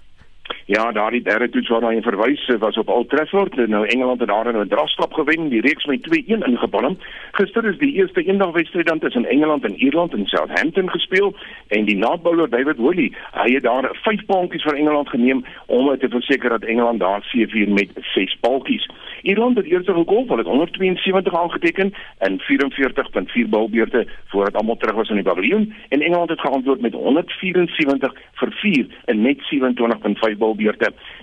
[0.67, 3.55] Ja, daardie derde toets waarna hy verwys was op Old Trafford.
[3.71, 6.95] Nou Engeland het daar 'n drafstap gewen, die reeks met 2-1 ingebal.
[7.31, 11.35] Gister is die eerste eendagwedstryd dan tussen Engeland en Ierland in Southampton gespeel
[11.67, 16.09] en die naadbouler David Woolley, hy het daar 5 paadjies vir Engeland geneem om te
[16.09, 18.89] verseker dat Engeland daar 7-4 met 6 paadjies.
[19.21, 25.09] Ierland het eers gegolf, hulle het 172 aangeteken in 44.4 balbeurte voordat almal terug was
[25.09, 30.56] in die paviljoen en Engeland het geantwoord met 174 vir 4 in net 27.5 balbeurte.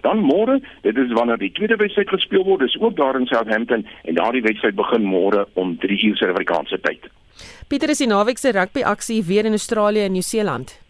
[0.02, 3.86] Dan môre, dit is wanneer die tweede wedstryd gespeel word, is ook daar in Southampton
[4.04, 7.10] en daardie wedstryd begin môre om 3:00 Suid-Afrikaanse tyd.
[7.68, 10.83] Pieter is die naweek se rugby aksie weer in Australië en Nieu-Seeland.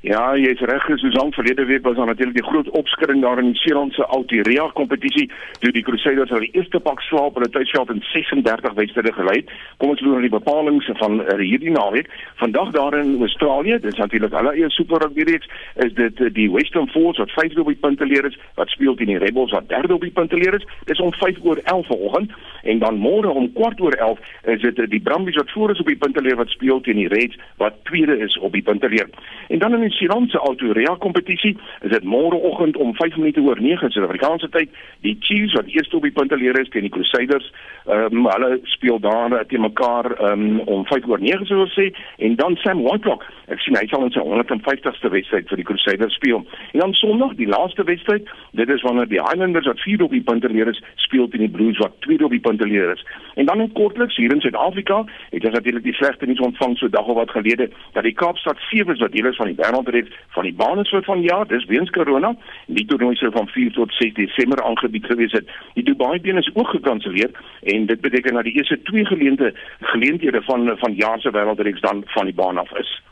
[0.00, 3.60] Ja, jy's reg, Susan, verlede week was daar natuurlik die groot opskudding daar in die
[3.60, 5.26] Seeland se Autirea kompetisie,
[5.58, 9.50] toe die Crusaders hulle eerste pak slaap hulle tydsveld in 36 wedstryde gelei het.
[9.76, 12.08] Kom ons loop na die bepalinge van uh, hierdie naweek.
[12.40, 15.52] Vandag daar in Australië, dis natuurlik hulle eie super rugby reeks,
[15.84, 18.96] is dit uh, die Western Force wat 5 op die punte leer is, wat speel
[18.96, 20.64] teen die Rebels wat 3 op die punte leer is.
[20.88, 22.32] Dis om 5 oor 11 vanoggend
[22.62, 24.24] en dan môre om kwart oor 11
[24.56, 27.04] is dit uh, die Brumbies wat voor is op die punte leer wat speel teen
[27.04, 29.12] die Reds wat tweede is op die punte leer.
[29.52, 34.48] En dan die Suid-Afrikaanse Autorea kompetisie is dit môreoggend om 5 minute oor 9 Suid-Afrikaanse
[34.54, 34.70] tyd.
[35.02, 37.50] Die Chiefs wat eerste op die punte leer is teen die Crusaders.
[37.86, 42.36] Ehm um, hulle speel daar teen mekaar um, om 5 oor 9 soos sê en
[42.36, 43.24] dan Sam Whitelock.
[43.50, 46.44] Ek sien hy sal in sy 150ste wedstryd vir die Crusaders speel.
[46.72, 50.22] En dan Sondag die laaste wedstryd, dit is wanneer die Highlanders wat vierde op die
[50.22, 53.04] punte leer is, speel teen die Blues wat tweede op die punte leer is.
[53.34, 56.88] En dan in kortliks hier in Suid-Afrika, het ons natuurlik die slegte nuus ontvang so
[56.88, 60.44] dag of wat gelede dat die Kaapstad Sevens wat deel is van die wêreldreeks van
[60.44, 62.34] die bane soort van ja, dis weens corona.
[62.66, 65.48] Die toernooi sou van 4 tot 6 Desember aangebied gewees het.
[65.74, 67.30] Die Dubai been is ook gekanselleer
[67.62, 72.02] en dit beteken dat die eerste twee geleente geleenthede van van jaar se wêreldreeks dan
[72.06, 73.02] van die baan af is.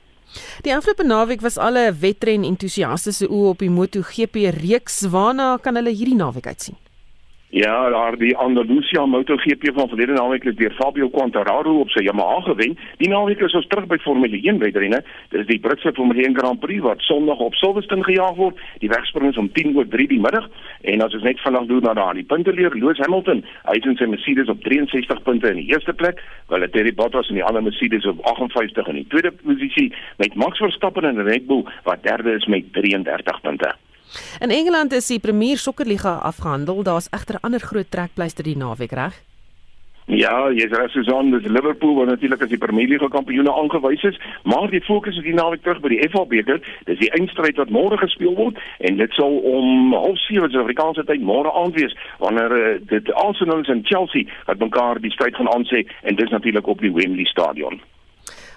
[0.63, 5.07] Die afgelope naweek was alle wetren entoesiaste se oë op die MotoGP reeks.
[5.09, 6.77] Waarna kan hulle hierdie naweek uitsien?
[7.51, 12.43] Ja, daar die Andalusia MotoGP van verlede naweek het deur Fabio Quartararo op sy Yamaha
[12.45, 12.75] gewen.
[13.01, 15.01] Die naweek is ons terug by Formule 1 wedrenne.
[15.33, 18.61] Dit is die Britse Formule 1 Grand Prix wat Sondag op Silverstone gejaag word.
[18.85, 20.51] Die wegspring is om 10:03 die middag
[20.93, 23.97] en as ons net vandag doen na daai punte leer Lewis Hamilton, hy het in
[23.97, 27.62] sy Mercedes op 63 punte in die eerste plek, terwyl Terry Bottas in die ander
[27.62, 32.37] Mercedes op 58 in die tweede posisie met Max Verstappen in Red Bull wat derde
[32.37, 33.72] is met 33 punte.
[34.41, 36.83] In Engeland is die Premier Sokkerliga afgehandel.
[36.83, 39.23] Daar's egter ander groot trekpleister die naweek, reg?
[40.09, 44.17] Ja, jy's reg Susan, dis Liverpool wat natuurlik as die Premier Liga kampioene aangewys is,
[44.49, 46.63] maar die fokus is die naweek terug by die FA beker.
[46.89, 48.57] Dis die eindstryd wat môre gespeel word
[48.89, 51.93] en dit sal om 07:30 Suid-Afrikaanse tyd môre aand wees
[52.25, 56.67] wanneer uh, dit Arsenal en Chelsea wat mekaar die stryd gaan aansê en dis natuurlik
[56.67, 57.83] op die Wembley stadion.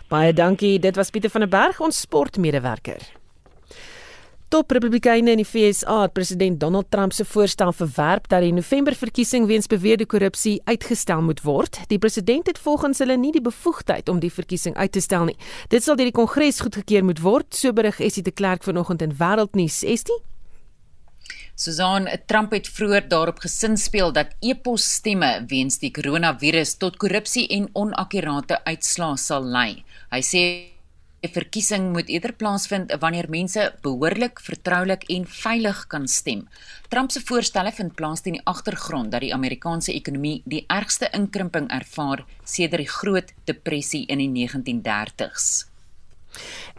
[0.08, 0.80] Baie dankie.
[0.80, 3.21] Dit was Pieter van der Berg, ons sportmedewerker.
[4.52, 9.46] Top Republikeine in die FSA het president Donald Trump se voorstel verwerp dat die Novemberverkiesing
[9.48, 11.78] weens beweerde korrupsie uitgestel moet word.
[11.88, 15.38] Die president het volgens hulle nie die bevoegdheid om die verkiesing uit te stel nie.
[15.72, 19.16] Dit sal deur die Kongres goedgekeur moet word, so berig Essie de Klerk vanoggend in
[19.22, 19.86] Wêreldnuus.
[19.88, 20.20] Estie
[21.56, 27.72] Susan Trump het vroeër daarop gesin speel dat e-posstemme weens die koronavirus tot korrupsie en
[27.72, 29.86] onakkurate uitslae sal lei.
[30.12, 30.44] Hy sê
[31.22, 36.48] 'n verkiesing moet eerder plaasvind wanneer mense behoorlik, vertroulik en veilig kan stem.
[36.90, 41.70] Trump se voorstelle vind plaas teen die agtergrond dat die Amerikaanse ekonomie die ergste inkrimping
[41.70, 45.70] ervaar sedert die Groot Depressie in die 1930s.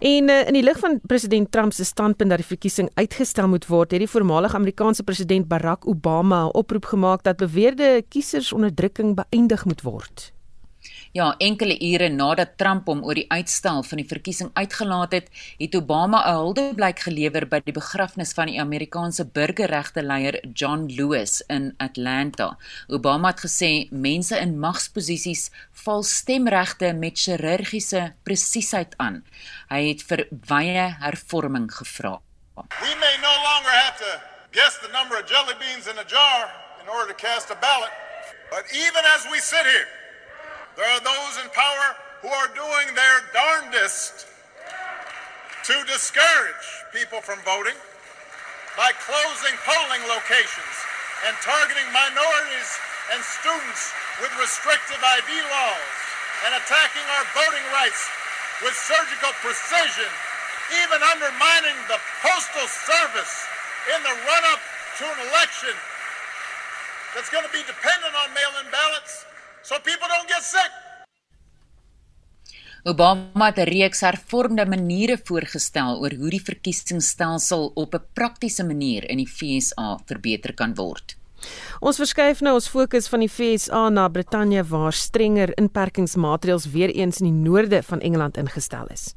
[0.02, 3.66] En uh, in die lig van president Trump se standpunt dat die verkiesing uitgestel moet
[3.70, 9.64] word, het die voormalige Amerikaanse president Barack Obama 'n oproep gemaak dat beweerde kiesersonderdrukking beëindig
[9.64, 10.31] moet word.
[11.12, 15.26] Ja, enkele ure nadat Trump hom oor die uitstel van die verkiesing uitgelaat het,
[15.60, 21.44] het Obama 'n huldeblyk gelewer by die begrafnis van die Amerikaanse burgerregte leier John Lewis
[21.48, 22.56] in Atlanta.
[22.88, 25.50] Obama het gesê mense in magsposisies
[25.84, 29.22] val stemregte met chirurgiese presisieheid aan.
[29.68, 32.20] Hy het vir wye hervorming gevra.
[32.56, 36.48] We may no longer have to guess the number of jelly beans in a jar
[36.80, 37.92] in order to cast a ballot,
[38.50, 40.01] but even as we sit here
[40.72, 41.88] There are those in power
[42.24, 44.24] who are doing their darndest
[45.68, 46.66] to discourage
[46.96, 47.76] people from voting
[48.72, 50.74] by closing polling locations
[51.28, 52.70] and targeting minorities
[53.12, 53.92] and students
[54.24, 55.92] with restrictive ID laws
[56.48, 58.08] and attacking our voting rights
[58.64, 60.08] with surgical precision,
[60.88, 63.44] even undermining the postal service
[63.92, 64.62] in the run up
[64.96, 65.76] to an election
[67.12, 69.28] that's going to be dependent on mail in ballots
[69.62, 70.70] so people don't get sick.
[72.84, 79.08] Obama het 'n reeks hervormde maniere voorgestel oor hoe die verkiesingsstelsel op 'n praktiese manier
[79.10, 81.16] in die FSA verbeter kan word.
[81.80, 87.20] Ons verskuif nou ons fokus van die FSA na Brittanje waar strenger inperkingsmaatreëls weer eens
[87.20, 89.14] in die noorde van Engeland ingestel is.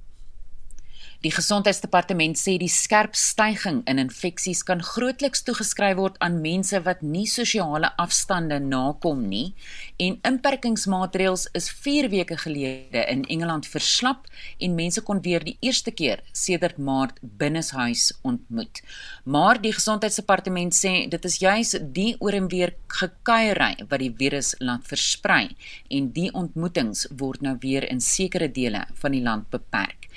[1.23, 7.01] Die gesondheidsdepartement sê die skerp stygings in infeksies kan grootliks toegeskryf word aan mense wat
[7.01, 9.53] nie sosiale afstande nakom nie
[10.01, 14.27] en inperkingsmaatreëls is 4 weke gelede in Engeland verslap
[14.59, 18.83] en mense kon weer die eerste keer sedert Maart binneshuis ontmoet.
[19.23, 24.53] Maar die gesondheidsdepartement sê dit is juis die oor en weer gekuiery wat die virus
[24.59, 25.47] laat versprei
[25.89, 30.09] en die ontmoetings word nou weer in sekere dele van die land beperk.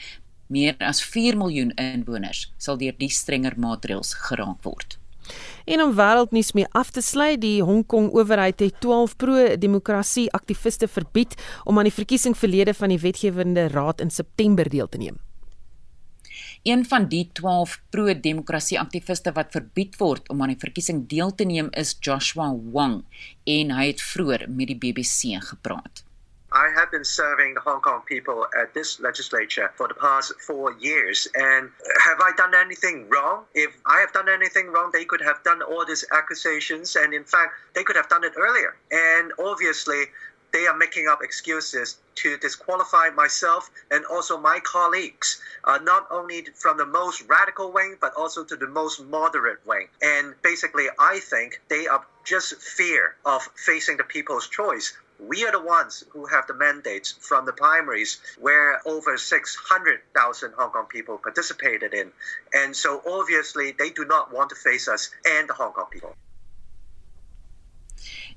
[0.48, 4.96] Meer as 4 miljoen inwoners sal deur die strenger maatreëls geraak word.
[5.68, 10.88] En om wêreldnuus mee af te sluit, die Hong Kong owerheid het 12 pro-demokrasie aktiviste
[10.88, 11.36] verbied
[11.68, 15.20] om aan die verkiesing verlede van die wetgewende raad in September deel te neem.
[16.64, 21.44] Een van die 12 pro-demokrasie aktiviste wat verbied word om aan die verkiesing deel te
[21.44, 23.02] neem is Joshua Wong
[23.44, 26.07] en hy het vroeër met die BBC gepraat.
[26.58, 30.72] I have been serving the Hong Kong people at this legislature for the past four
[30.72, 31.28] years.
[31.36, 31.70] And
[32.04, 33.44] have I done anything wrong?
[33.54, 36.96] If I have done anything wrong, they could have done all these accusations.
[36.96, 38.74] And in fact, they could have done it earlier.
[38.90, 40.06] And obviously,
[40.52, 46.44] they are making up excuses to disqualify myself and also my colleagues, uh, not only
[46.56, 49.86] from the most radical wing, but also to the most moderate wing.
[50.02, 55.52] And basically, I think they are just fear of facing the people's choice we are
[55.52, 61.18] the ones who have the mandates from the primaries where over 600,000 Hong Kong people
[61.18, 62.12] participated in.
[62.54, 66.14] And so obviously they do not want to face us and the Hong Kong people.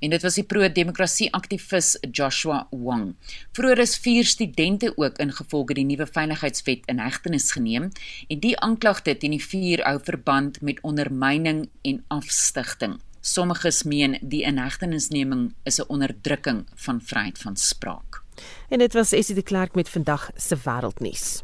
[0.02, 3.12] En dit was die pro-demokrasie aktivis Joshua Wang.
[3.54, 7.86] Vroeger is vier studente ook ingevolge die nuwe veiligheidswet in hegtenis geneem
[8.26, 12.98] en die aanklagte teen die vier hou verband met ondermyning en afstigting.
[13.22, 18.22] Sommiges meen die inhegtenisneming is 'n onderdrukking van vryheid van spraak.
[18.68, 21.42] En dit was Essie de Klerk met vandag se wêreldnuus.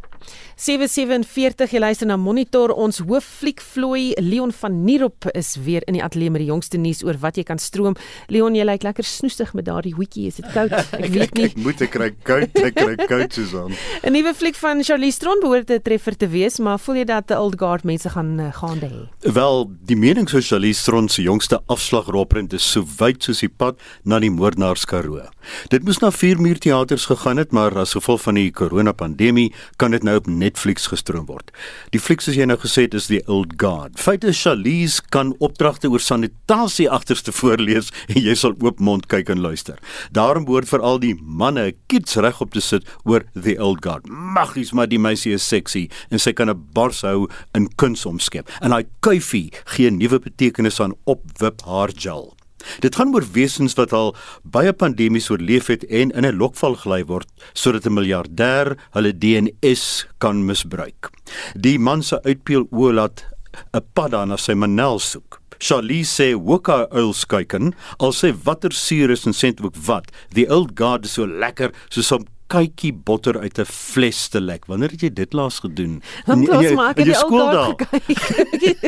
[0.57, 6.03] 747 jy luister na Monitor ons hoof fliekvloei Leon van Nierop is weer in die
[6.03, 7.95] ateljee met die jongste nuus oor wat jy kan stroom.
[8.33, 10.75] Leon, jy lyk lekker snoestig met daardie hoedjie, is dit koud?
[10.99, 11.49] Ek weet nie.
[11.51, 13.77] Ek moet ek kry koud, ek kry koud soos aan.
[14.09, 17.29] 'n Nuwe fliek van Charlie Stron behoort 'n treffer te wees, maar voel jy dat
[17.31, 19.33] die Old Guard mense gaan uh, gaande hê?
[19.33, 23.79] Wel, die mening van Charlie Stron se jongste afslagropprent is so wyd soos die pad
[24.05, 25.23] na die moordenaars Karoo.
[25.71, 29.95] Dit moes na 4 muur teaters gegaan het, maar as gevolg van die koronapandemie kan
[29.95, 31.53] dit nou op Netflix gestroom word.
[31.95, 33.99] Die fliek soos jy nou gesê het is The Old Guard.
[34.01, 39.33] Feit is Charlize kan opdragte oor sanitasie agterste voorlees en jy sal oop mond kyk
[39.35, 39.79] en luister.
[40.17, 44.09] Daarom behoort vir al die manne kits reg op te sit oor The Old Guard.
[44.09, 48.49] Maggies maar die meisie is sexy en sy kan 'n bars hou in kuns omskep.
[48.61, 52.38] En hy kuifie gee nuwe betekenis aan opwip haar gel.
[52.81, 57.05] Dit gaan oor wesens wat al baie pandemies oorleef het en in 'n lokval gelei
[57.05, 61.11] word sodat 'n miljardêr hulle DNS kan misbruik.
[61.55, 63.27] Die man se uitpeel oë laat
[63.75, 65.41] 'n pad aan na sy manel soek.
[65.59, 70.71] Charlie sê woka uilskyken al sê watter suur is en sent ook wat the old
[70.79, 74.66] guard is so lekker soos om kykie botter uit 'n fles te lek.
[74.66, 76.03] Wanneer het jy dit laas gedoen?
[76.26, 77.76] Dan kos maak jy die ou daar.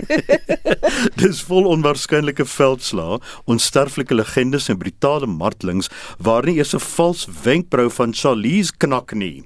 [1.21, 7.91] Dis vol onwaarskynlike veldslae, onsterflike legendes en brutale martelings waar nie eers 'n vals wenkbrou
[7.91, 9.45] van Charlize knak nie.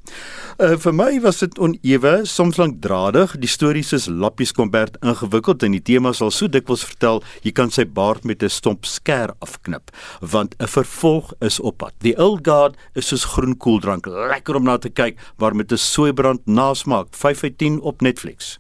[0.55, 3.33] Uh, vir my was dit onewe, soms lankdradig.
[3.43, 7.75] Die stories is lappies kombert ingewikkeld en die tema sal so dikwels vertel, jy kan
[7.75, 9.91] sy baard met 'n stomp skêr afknip,
[10.21, 11.93] want 'n vervolg is op pad.
[11.99, 15.77] The Old Guard is soos groen koeldrank lekker om na te kyk waar met 'n
[15.77, 18.59] soeibrand nasmaak 5 uit 10 op Netflix.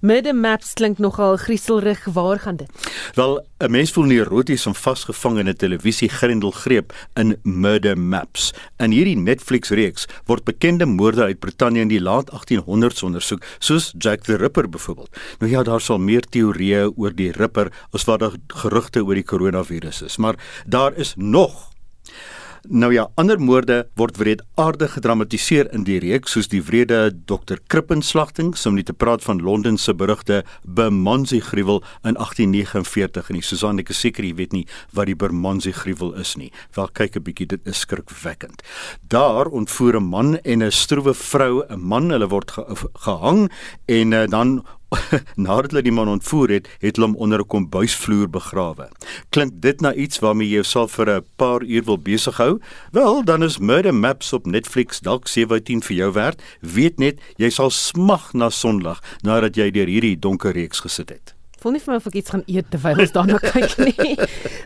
[0.00, 2.70] Murder Maps klink nogal grieselrig, waar gaan dit?
[3.14, 8.52] Wel, 'n mens voel neuroties om vasgevang in 'n televisiegrendelgreep in Murder Maps.
[8.76, 14.22] In hierdie Netflix-reeks word bekende moorde uit Brittanje in die laat 1800s ondersoek, soos Jack
[14.22, 15.16] the Ripper byvoorbeeld.
[15.38, 20.02] Nou ja, daar sal meer teorieë oor die Ripper as wat gerugte oor die koronavirus
[20.02, 20.34] is, maar
[20.66, 21.75] daar is nog
[22.68, 27.60] Nou ja, ander moorde word wreedaardig gedramatiseer in die reeks soos die wrede Dr.
[27.70, 33.38] Krippen slagting, om nie te praat van Londen se berugte Bermondsey gruwel in 1849 en
[33.38, 34.64] die Susan ek is seker jy weet nie
[34.96, 36.50] wat die Bermondsey gruwel is nie.
[36.74, 38.62] Wel kyk 'n bietjie, dit is skrikwekkend.
[39.08, 42.64] Daar ontvoer 'n man en 'n stroewe vrou 'n man, hulle word ge
[42.94, 43.50] gehang
[43.86, 44.64] en uh, dan
[45.46, 48.88] nadat hulle die man ontvoer het, het hulle hom onder 'n kombuisvloer begrawe.
[49.30, 52.58] Klink dit na iets waarmee jy jouself vir 'n paar uur wil besig hou?
[52.92, 56.42] Wel, dan is Murder Maps op Netflix dalk 7/10 vir jou werd.
[56.60, 61.35] Weet net, jy sal smag na sonlig nadat jy deur hierdie donker reeks gesit het
[61.66, 64.14] voel nie vir my of ek iets gaan eet terwyl ons daarna kyk nie.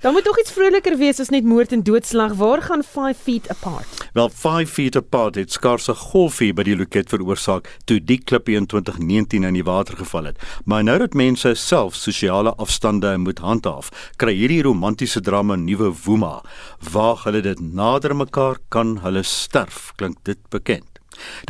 [0.05, 2.35] Dan moet tog iets vroliker wees as net moord en doodslag.
[2.37, 4.03] Waar gaan 5 feet apart?
[4.17, 8.57] Wel 5 feet apart het skaars 'n golfie by die loket veroorsaak toe die klippie
[8.57, 10.39] in 2019 in die water geval het.
[10.65, 16.43] Maar nou dat mense self sosiale afstande moet handhaaf, kry hierdie romantiese drama nuwe woema.
[16.93, 20.90] Waar hulle dit nader mekaar kan hulle sterf, klink dit bekend.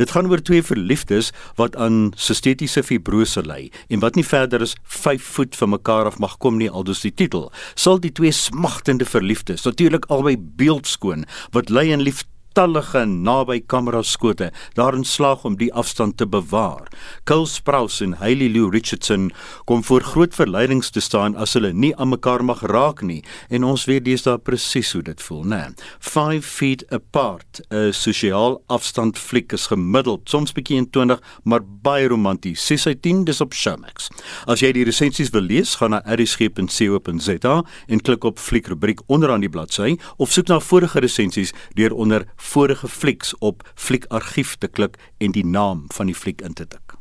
[0.01, 4.75] Dit gaan oor twee verliefdes wat aan sistetiese fibrose ly en wat nie verder as
[4.83, 7.49] 5 voet van mekaar af mag kom nie aldus die titel.
[7.75, 14.01] Sal die twee smagtende verliefdes, natuurlik albei beeldskoon, wat ly in liefde tallige naby kamera
[14.03, 16.89] skote daarin slaag om die afstand te bewaar.
[17.23, 19.31] Cole Sprouse en Hailey Lou Richardson
[19.65, 23.63] kom voor groot verleidings te staan as hulle nie aan mekaar mag raak nie en
[23.67, 25.61] ons weet dis daar presies hoe dit voel, né?
[25.99, 32.07] 5 feet apart, 'n sosiaal afstand fliek is gemiddeld, soms bietjie in 20, maar baie
[32.07, 32.65] romanties.
[32.65, 34.09] 6 uit 10 dis op Showmax.
[34.45, 39.43] As jy die resensies wil lees, gaan na erisg.co.za en klik op fliek rubriek onderaan
[39.43, 44.97] die bladsy of soek na vorige resensies deur onder vorige flieks op fliekargief te klik
[45.17, 46.97] en die naam van die fliek in te tik.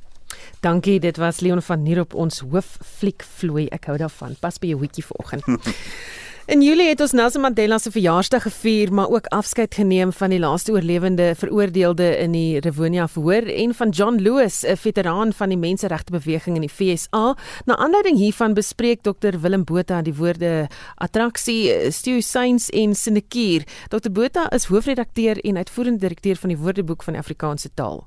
[0.61, 3.67] Dankie, dit was Leon van Nierop ons hoof fliekvloei.
[3.73, 4.37] Ek hou daarvan.
[4.41, 5.47] Pas by jou hoetjie vanoggend.
[6.51, 10.41] In Julie het ons Nelson Mandela se verjaarsdag gevier, maar ook afskeid geneem van die
[10.43, 15.59] laaste oorlewende veroordeelde in die Rivonia verhoor en van John Lewis, 'n veteraan van die
[15.59, 17.37] menseregtebeweging in die FSA.
[17.67, 23.63] Na aanleiding hiervan bespreek Dr Willem Botha die woorde attraksie, stew science en sinekuur.
[23.89, 28.07] Dr Botha is hoofredakteur en uitvoerende direkteur van die Woordeboek van die Afrikaanse taal.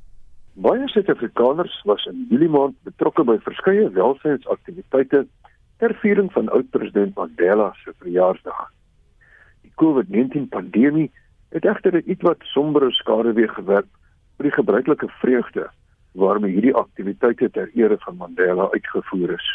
[0.54, 5.28] Baie Suid-Afrikaners was in Julie maand betrokke by verskeie welsynsaktiwiteite
[5.84, 8.70] ter viering van oud-president Mandela se verjaarsdag.
[9.68, 11.10] Die COVID-19 pandemie
[11.52, 13.90] het egter 'n ietwat sombere skaduwee gewerp
[14.38, 15.66] vir die gebruikelike vreugde
[16.14, 19.48] waarmee hierdie aktiwiteite ter ere van Mandela uitgevoer is.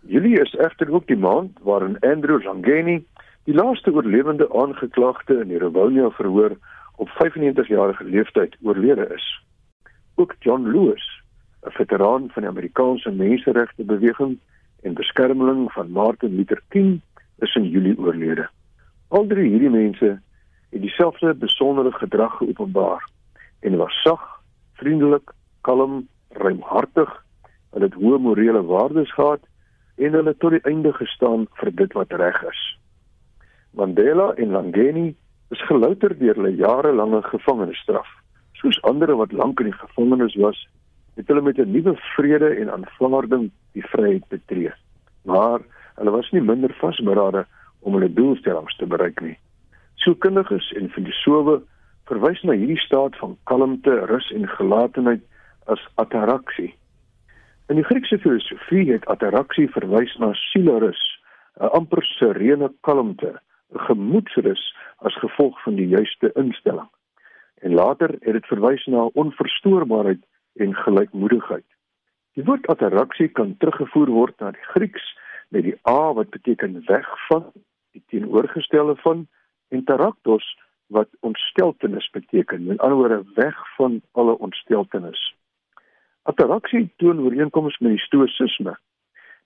[0.00, 3.04] Julie is egter ook die maand waarin Andrew Langeni,
[3.44, 6.56] die laaste oorlewende aangeklagte in die Rivonia verhoor
[6.96, 9.42] op 95 jarige leeftyd oorlede is.
[10.14, 11.22] Ook John Lewis,
[11.66, 14.38] 'n veteraan van die Amerikaanse menseregte beweging,
[14.84, 17.00] en beskermeling van Martin Luther King
[17.38, 18.48] is in Julie oorlede.
[19.08, 20.10] Al drie hierdie mense
[20.70, 23.08] het dieselfde besondere gedrag geopenbaar
[23.60, 24.22] en was sag,
[24.80, 26.04] vriendelik, kalm,
[26.36, 27.10] ruimhartig,
[27.72, 29.46] hulle het hoë morele waardes gehad
[29.96, 32.62] en hulle tot die einde gestaan vir dit wat reg is.
[33.72, 35.14] Mandela en Langeni
[35.54, 38.08] is gelouter deur hulle jarelange gevangenisstraf,
[38.60, 40.60] soos ander wat lank in die gevangenis was
[41.14, 44.72] het hulle met 'n nuwe vrede en aanvaarding die vryheid betree.
[45.22, 45.60] Maar
[45.94, 47.46] hulle was nie minder vasberade
[47.80, 49.38] om hulle doelstellings te bereik nie.
[49.94, 51.62] Sielkundiges en filosowe
[52.04, 55.22] verwys na hierdie staat van kalmte, rus en gelatenheid
[55.64, 56.74] as ataraksie.
[57.68, 61.00] In die Griekse filosofie het ataraksie verwys na sielrus,
[61.60, 63.40] 'n amper serene kalmte,
[63.74, 66.88] 'n gemoedsrus as gevolg van die juiste instelling.
[67.62, 70.20] En later het dit verwys na onverstoorbaarheid
[70.54, 71.66] en gelykmoedigheid.
[72.34, 75.06] Die woord ataraksie kan teruggevoer word na die Grieks
[75.54, 77.50] met die a wat beteken weg van,
[77.94, 79.26] die teenoorgestelde van
[79.68, 80.46] en taraktos
[80.86, 85.34] wat ontsteltenis beteken, met ander woorde weg van alle ontsteltenis.
[86.22, 88.74] Ataraksie toon ooreenkomste met die stoïsisme.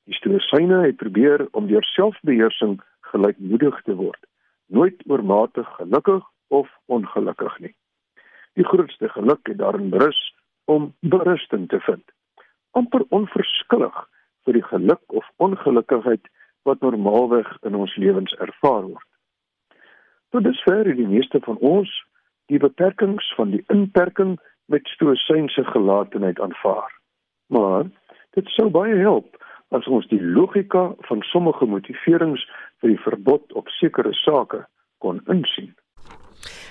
[0.08, 2.78] Die stoïsyne het probeer om deur selfbeheersing
[3.10, 4.20] gelykmoedig te word,
[4.66, 7.74] nooit oormatig gelukkig of ongelukkig nie.
[8.56, 10.20] Die grootste geluk het daarin berus
[10.68, 12.04] om berusting te vind,
[12.76, 13.96] amper onverskillig
[14.44, 16.28] vir die geluk of ongelukkigheid
[16.68, 19.08] wat normaalweg in ons lewens ervaar word.
[20.32, 21.90] Tot dusver het die meeste van ons
[22.52, 24.36] die beperkings van die inperking
[24.68, 26.92] met stoïsynse gelatenheid aanvaar.
[27.52, 27.88] Maar
[28.36, 29.36] dit sou baie help
[29.76, 32.44] as ons die logika van sommige motiverings
[32.80, 34.64] vir die verbod op sekere sake
[35.04, 35.72] kon insien.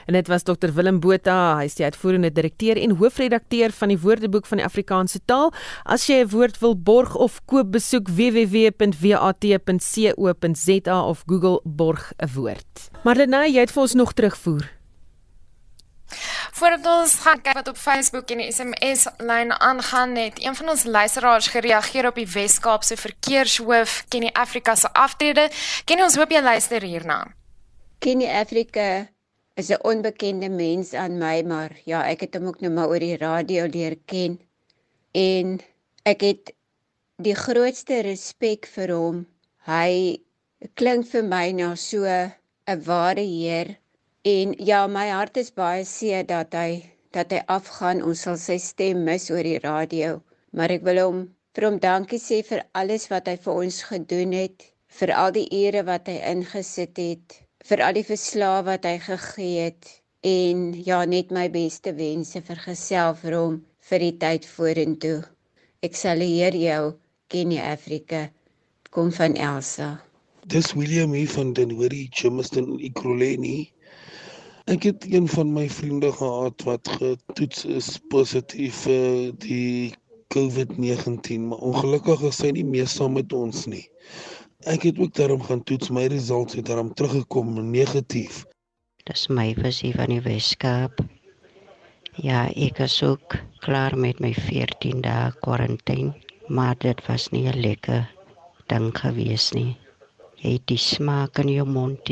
[0.06, 4.00] En dit was Dr Willem Botha, hy is die uitvoerende direkteur en hoofredakteur van die
[4.00, 5.54] Woordeboek van die Afrikaanse taal.
[5.84, 8.78] As jy 'n woord wil borg of koop, besoek www.wat.co.za
[11.02, 12.90] of Google borg 'n woord.
[13.04, 14.78] Marlene, jy het vir ons nog terugvoer.
[16.58, 20.70] Voordat ons gaan kyk wat op Facebook en die SMS lyn aangaan het, een van
[20.70, 25.50] ons luisteraars gereageer op die Wes-Kaapse verkeershoof Kenny Afrika se aftrede.
[25.86, 27.28] Kenny, ons hoop jy luister hierna.
[28.00, 29.08] Kenny Afrika
[29.58, 33.04] is 'n onbekende mens aan my, maar ja, ek het hom ook nou maar oor
[33.04, 34.40] die radio leer ken
[35.14, 35.60] en
[36.06, 36.54] ek het
[37.18, 39.26] die grootste respek vir hom.
[39.66, 40.22] Hy
[40.74, 43.78] klink vir my na so 'n ware heer
[44.28, 46.72] En ja, my hart is baie seer dat hy
[47.16, 48.02] dat hy afgaan.
[48.04, 50.18] Ons sal sy stem mis oor die radio,
[50.52, 51.22] maar ek wil hom
[51.56, 54.66] vir hom dankie sê vir alles wat hy vir ons gedoen het,
[55.00, 57.38] vir al die ure wat hy ingesit het,
[57.68, 59.90] vir al die verslae wat hy gegee het
[60.28, 63.58] en ja, net my beste wense vir geself vir hom
[63.90, 65.20] vir die tyd vorentoe.
[65.84, 66.96] Ek sal leer jou
[67.32, 68.28] Kenny Afrika
[68.96, 69.98] kom van Elsa.
[70.48, 73.68] Dis William hier van Denwery, Chimiston, Ikroleni.
[74.72, 79.94] Ek het een van my vriende gehad wat getoets is positief vir die
[80.36, 83.86] COVID-19, maar ongelukkig is hy nie meer saam met ons nie.
[84.66, 88.46] Ek het ook daarom gaan toets, my results het daarom teruggekom negatief.
[89.06, 91.04] Dis my visie van die Weskaap.
[92.18, 96.16] Ja, ek is ook klaar met my 14 dae kwarantyne,
[96.50, 98.10] maar dit was nie 'n lekker
[98.74, 99.78] ding gewees nie.
[100.42, 102.10] Jy het die smaak in jou mond.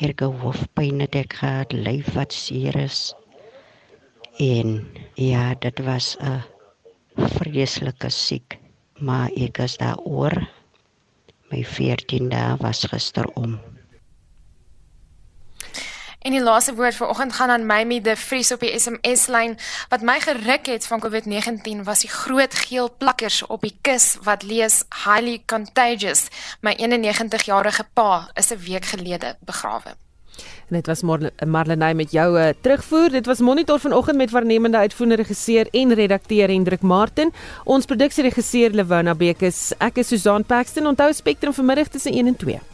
[0.00, 3.12] Erge hoofpyn het ek gehad, lyf wat seer is.
[4.40, 6.42] En ja, dit was 'n
[7.16, 8.58] vreeslike siek,
[8.98, 10.53] maar ek is daaroor.
[11.54, 13.60] My 14 dae was gister om.
[16.24, 19.54] En die laaste woord vir oggend gaan aan Mimi de Vries op die SMS lyn
[19.92, 24.42] wat my geruk het van COVID-19 was die groot geel plakkers op die kus wat
[24.42, 26.26] lees highly contagious.
[26.60, 29.94] My 91-jarige pa is 'n week gelede begrawe.
[30.68, 31.02] En dit was
[31.46, 33.10] Marlenae met jou uh, terugvoer.
[33.10, 37.32] Dit was monitor vanoggend met waarnemende uitvoerende regisseur en redakteur Hendrik Martin.
[37.64, 39.72] Ons produksieregisseur Lewona Bekes.
[39.78, 40.86] Ek is Susan Paxton.
[40.86, 42.73] Onthou Spectrum vanmiddag tussen 1 en 2.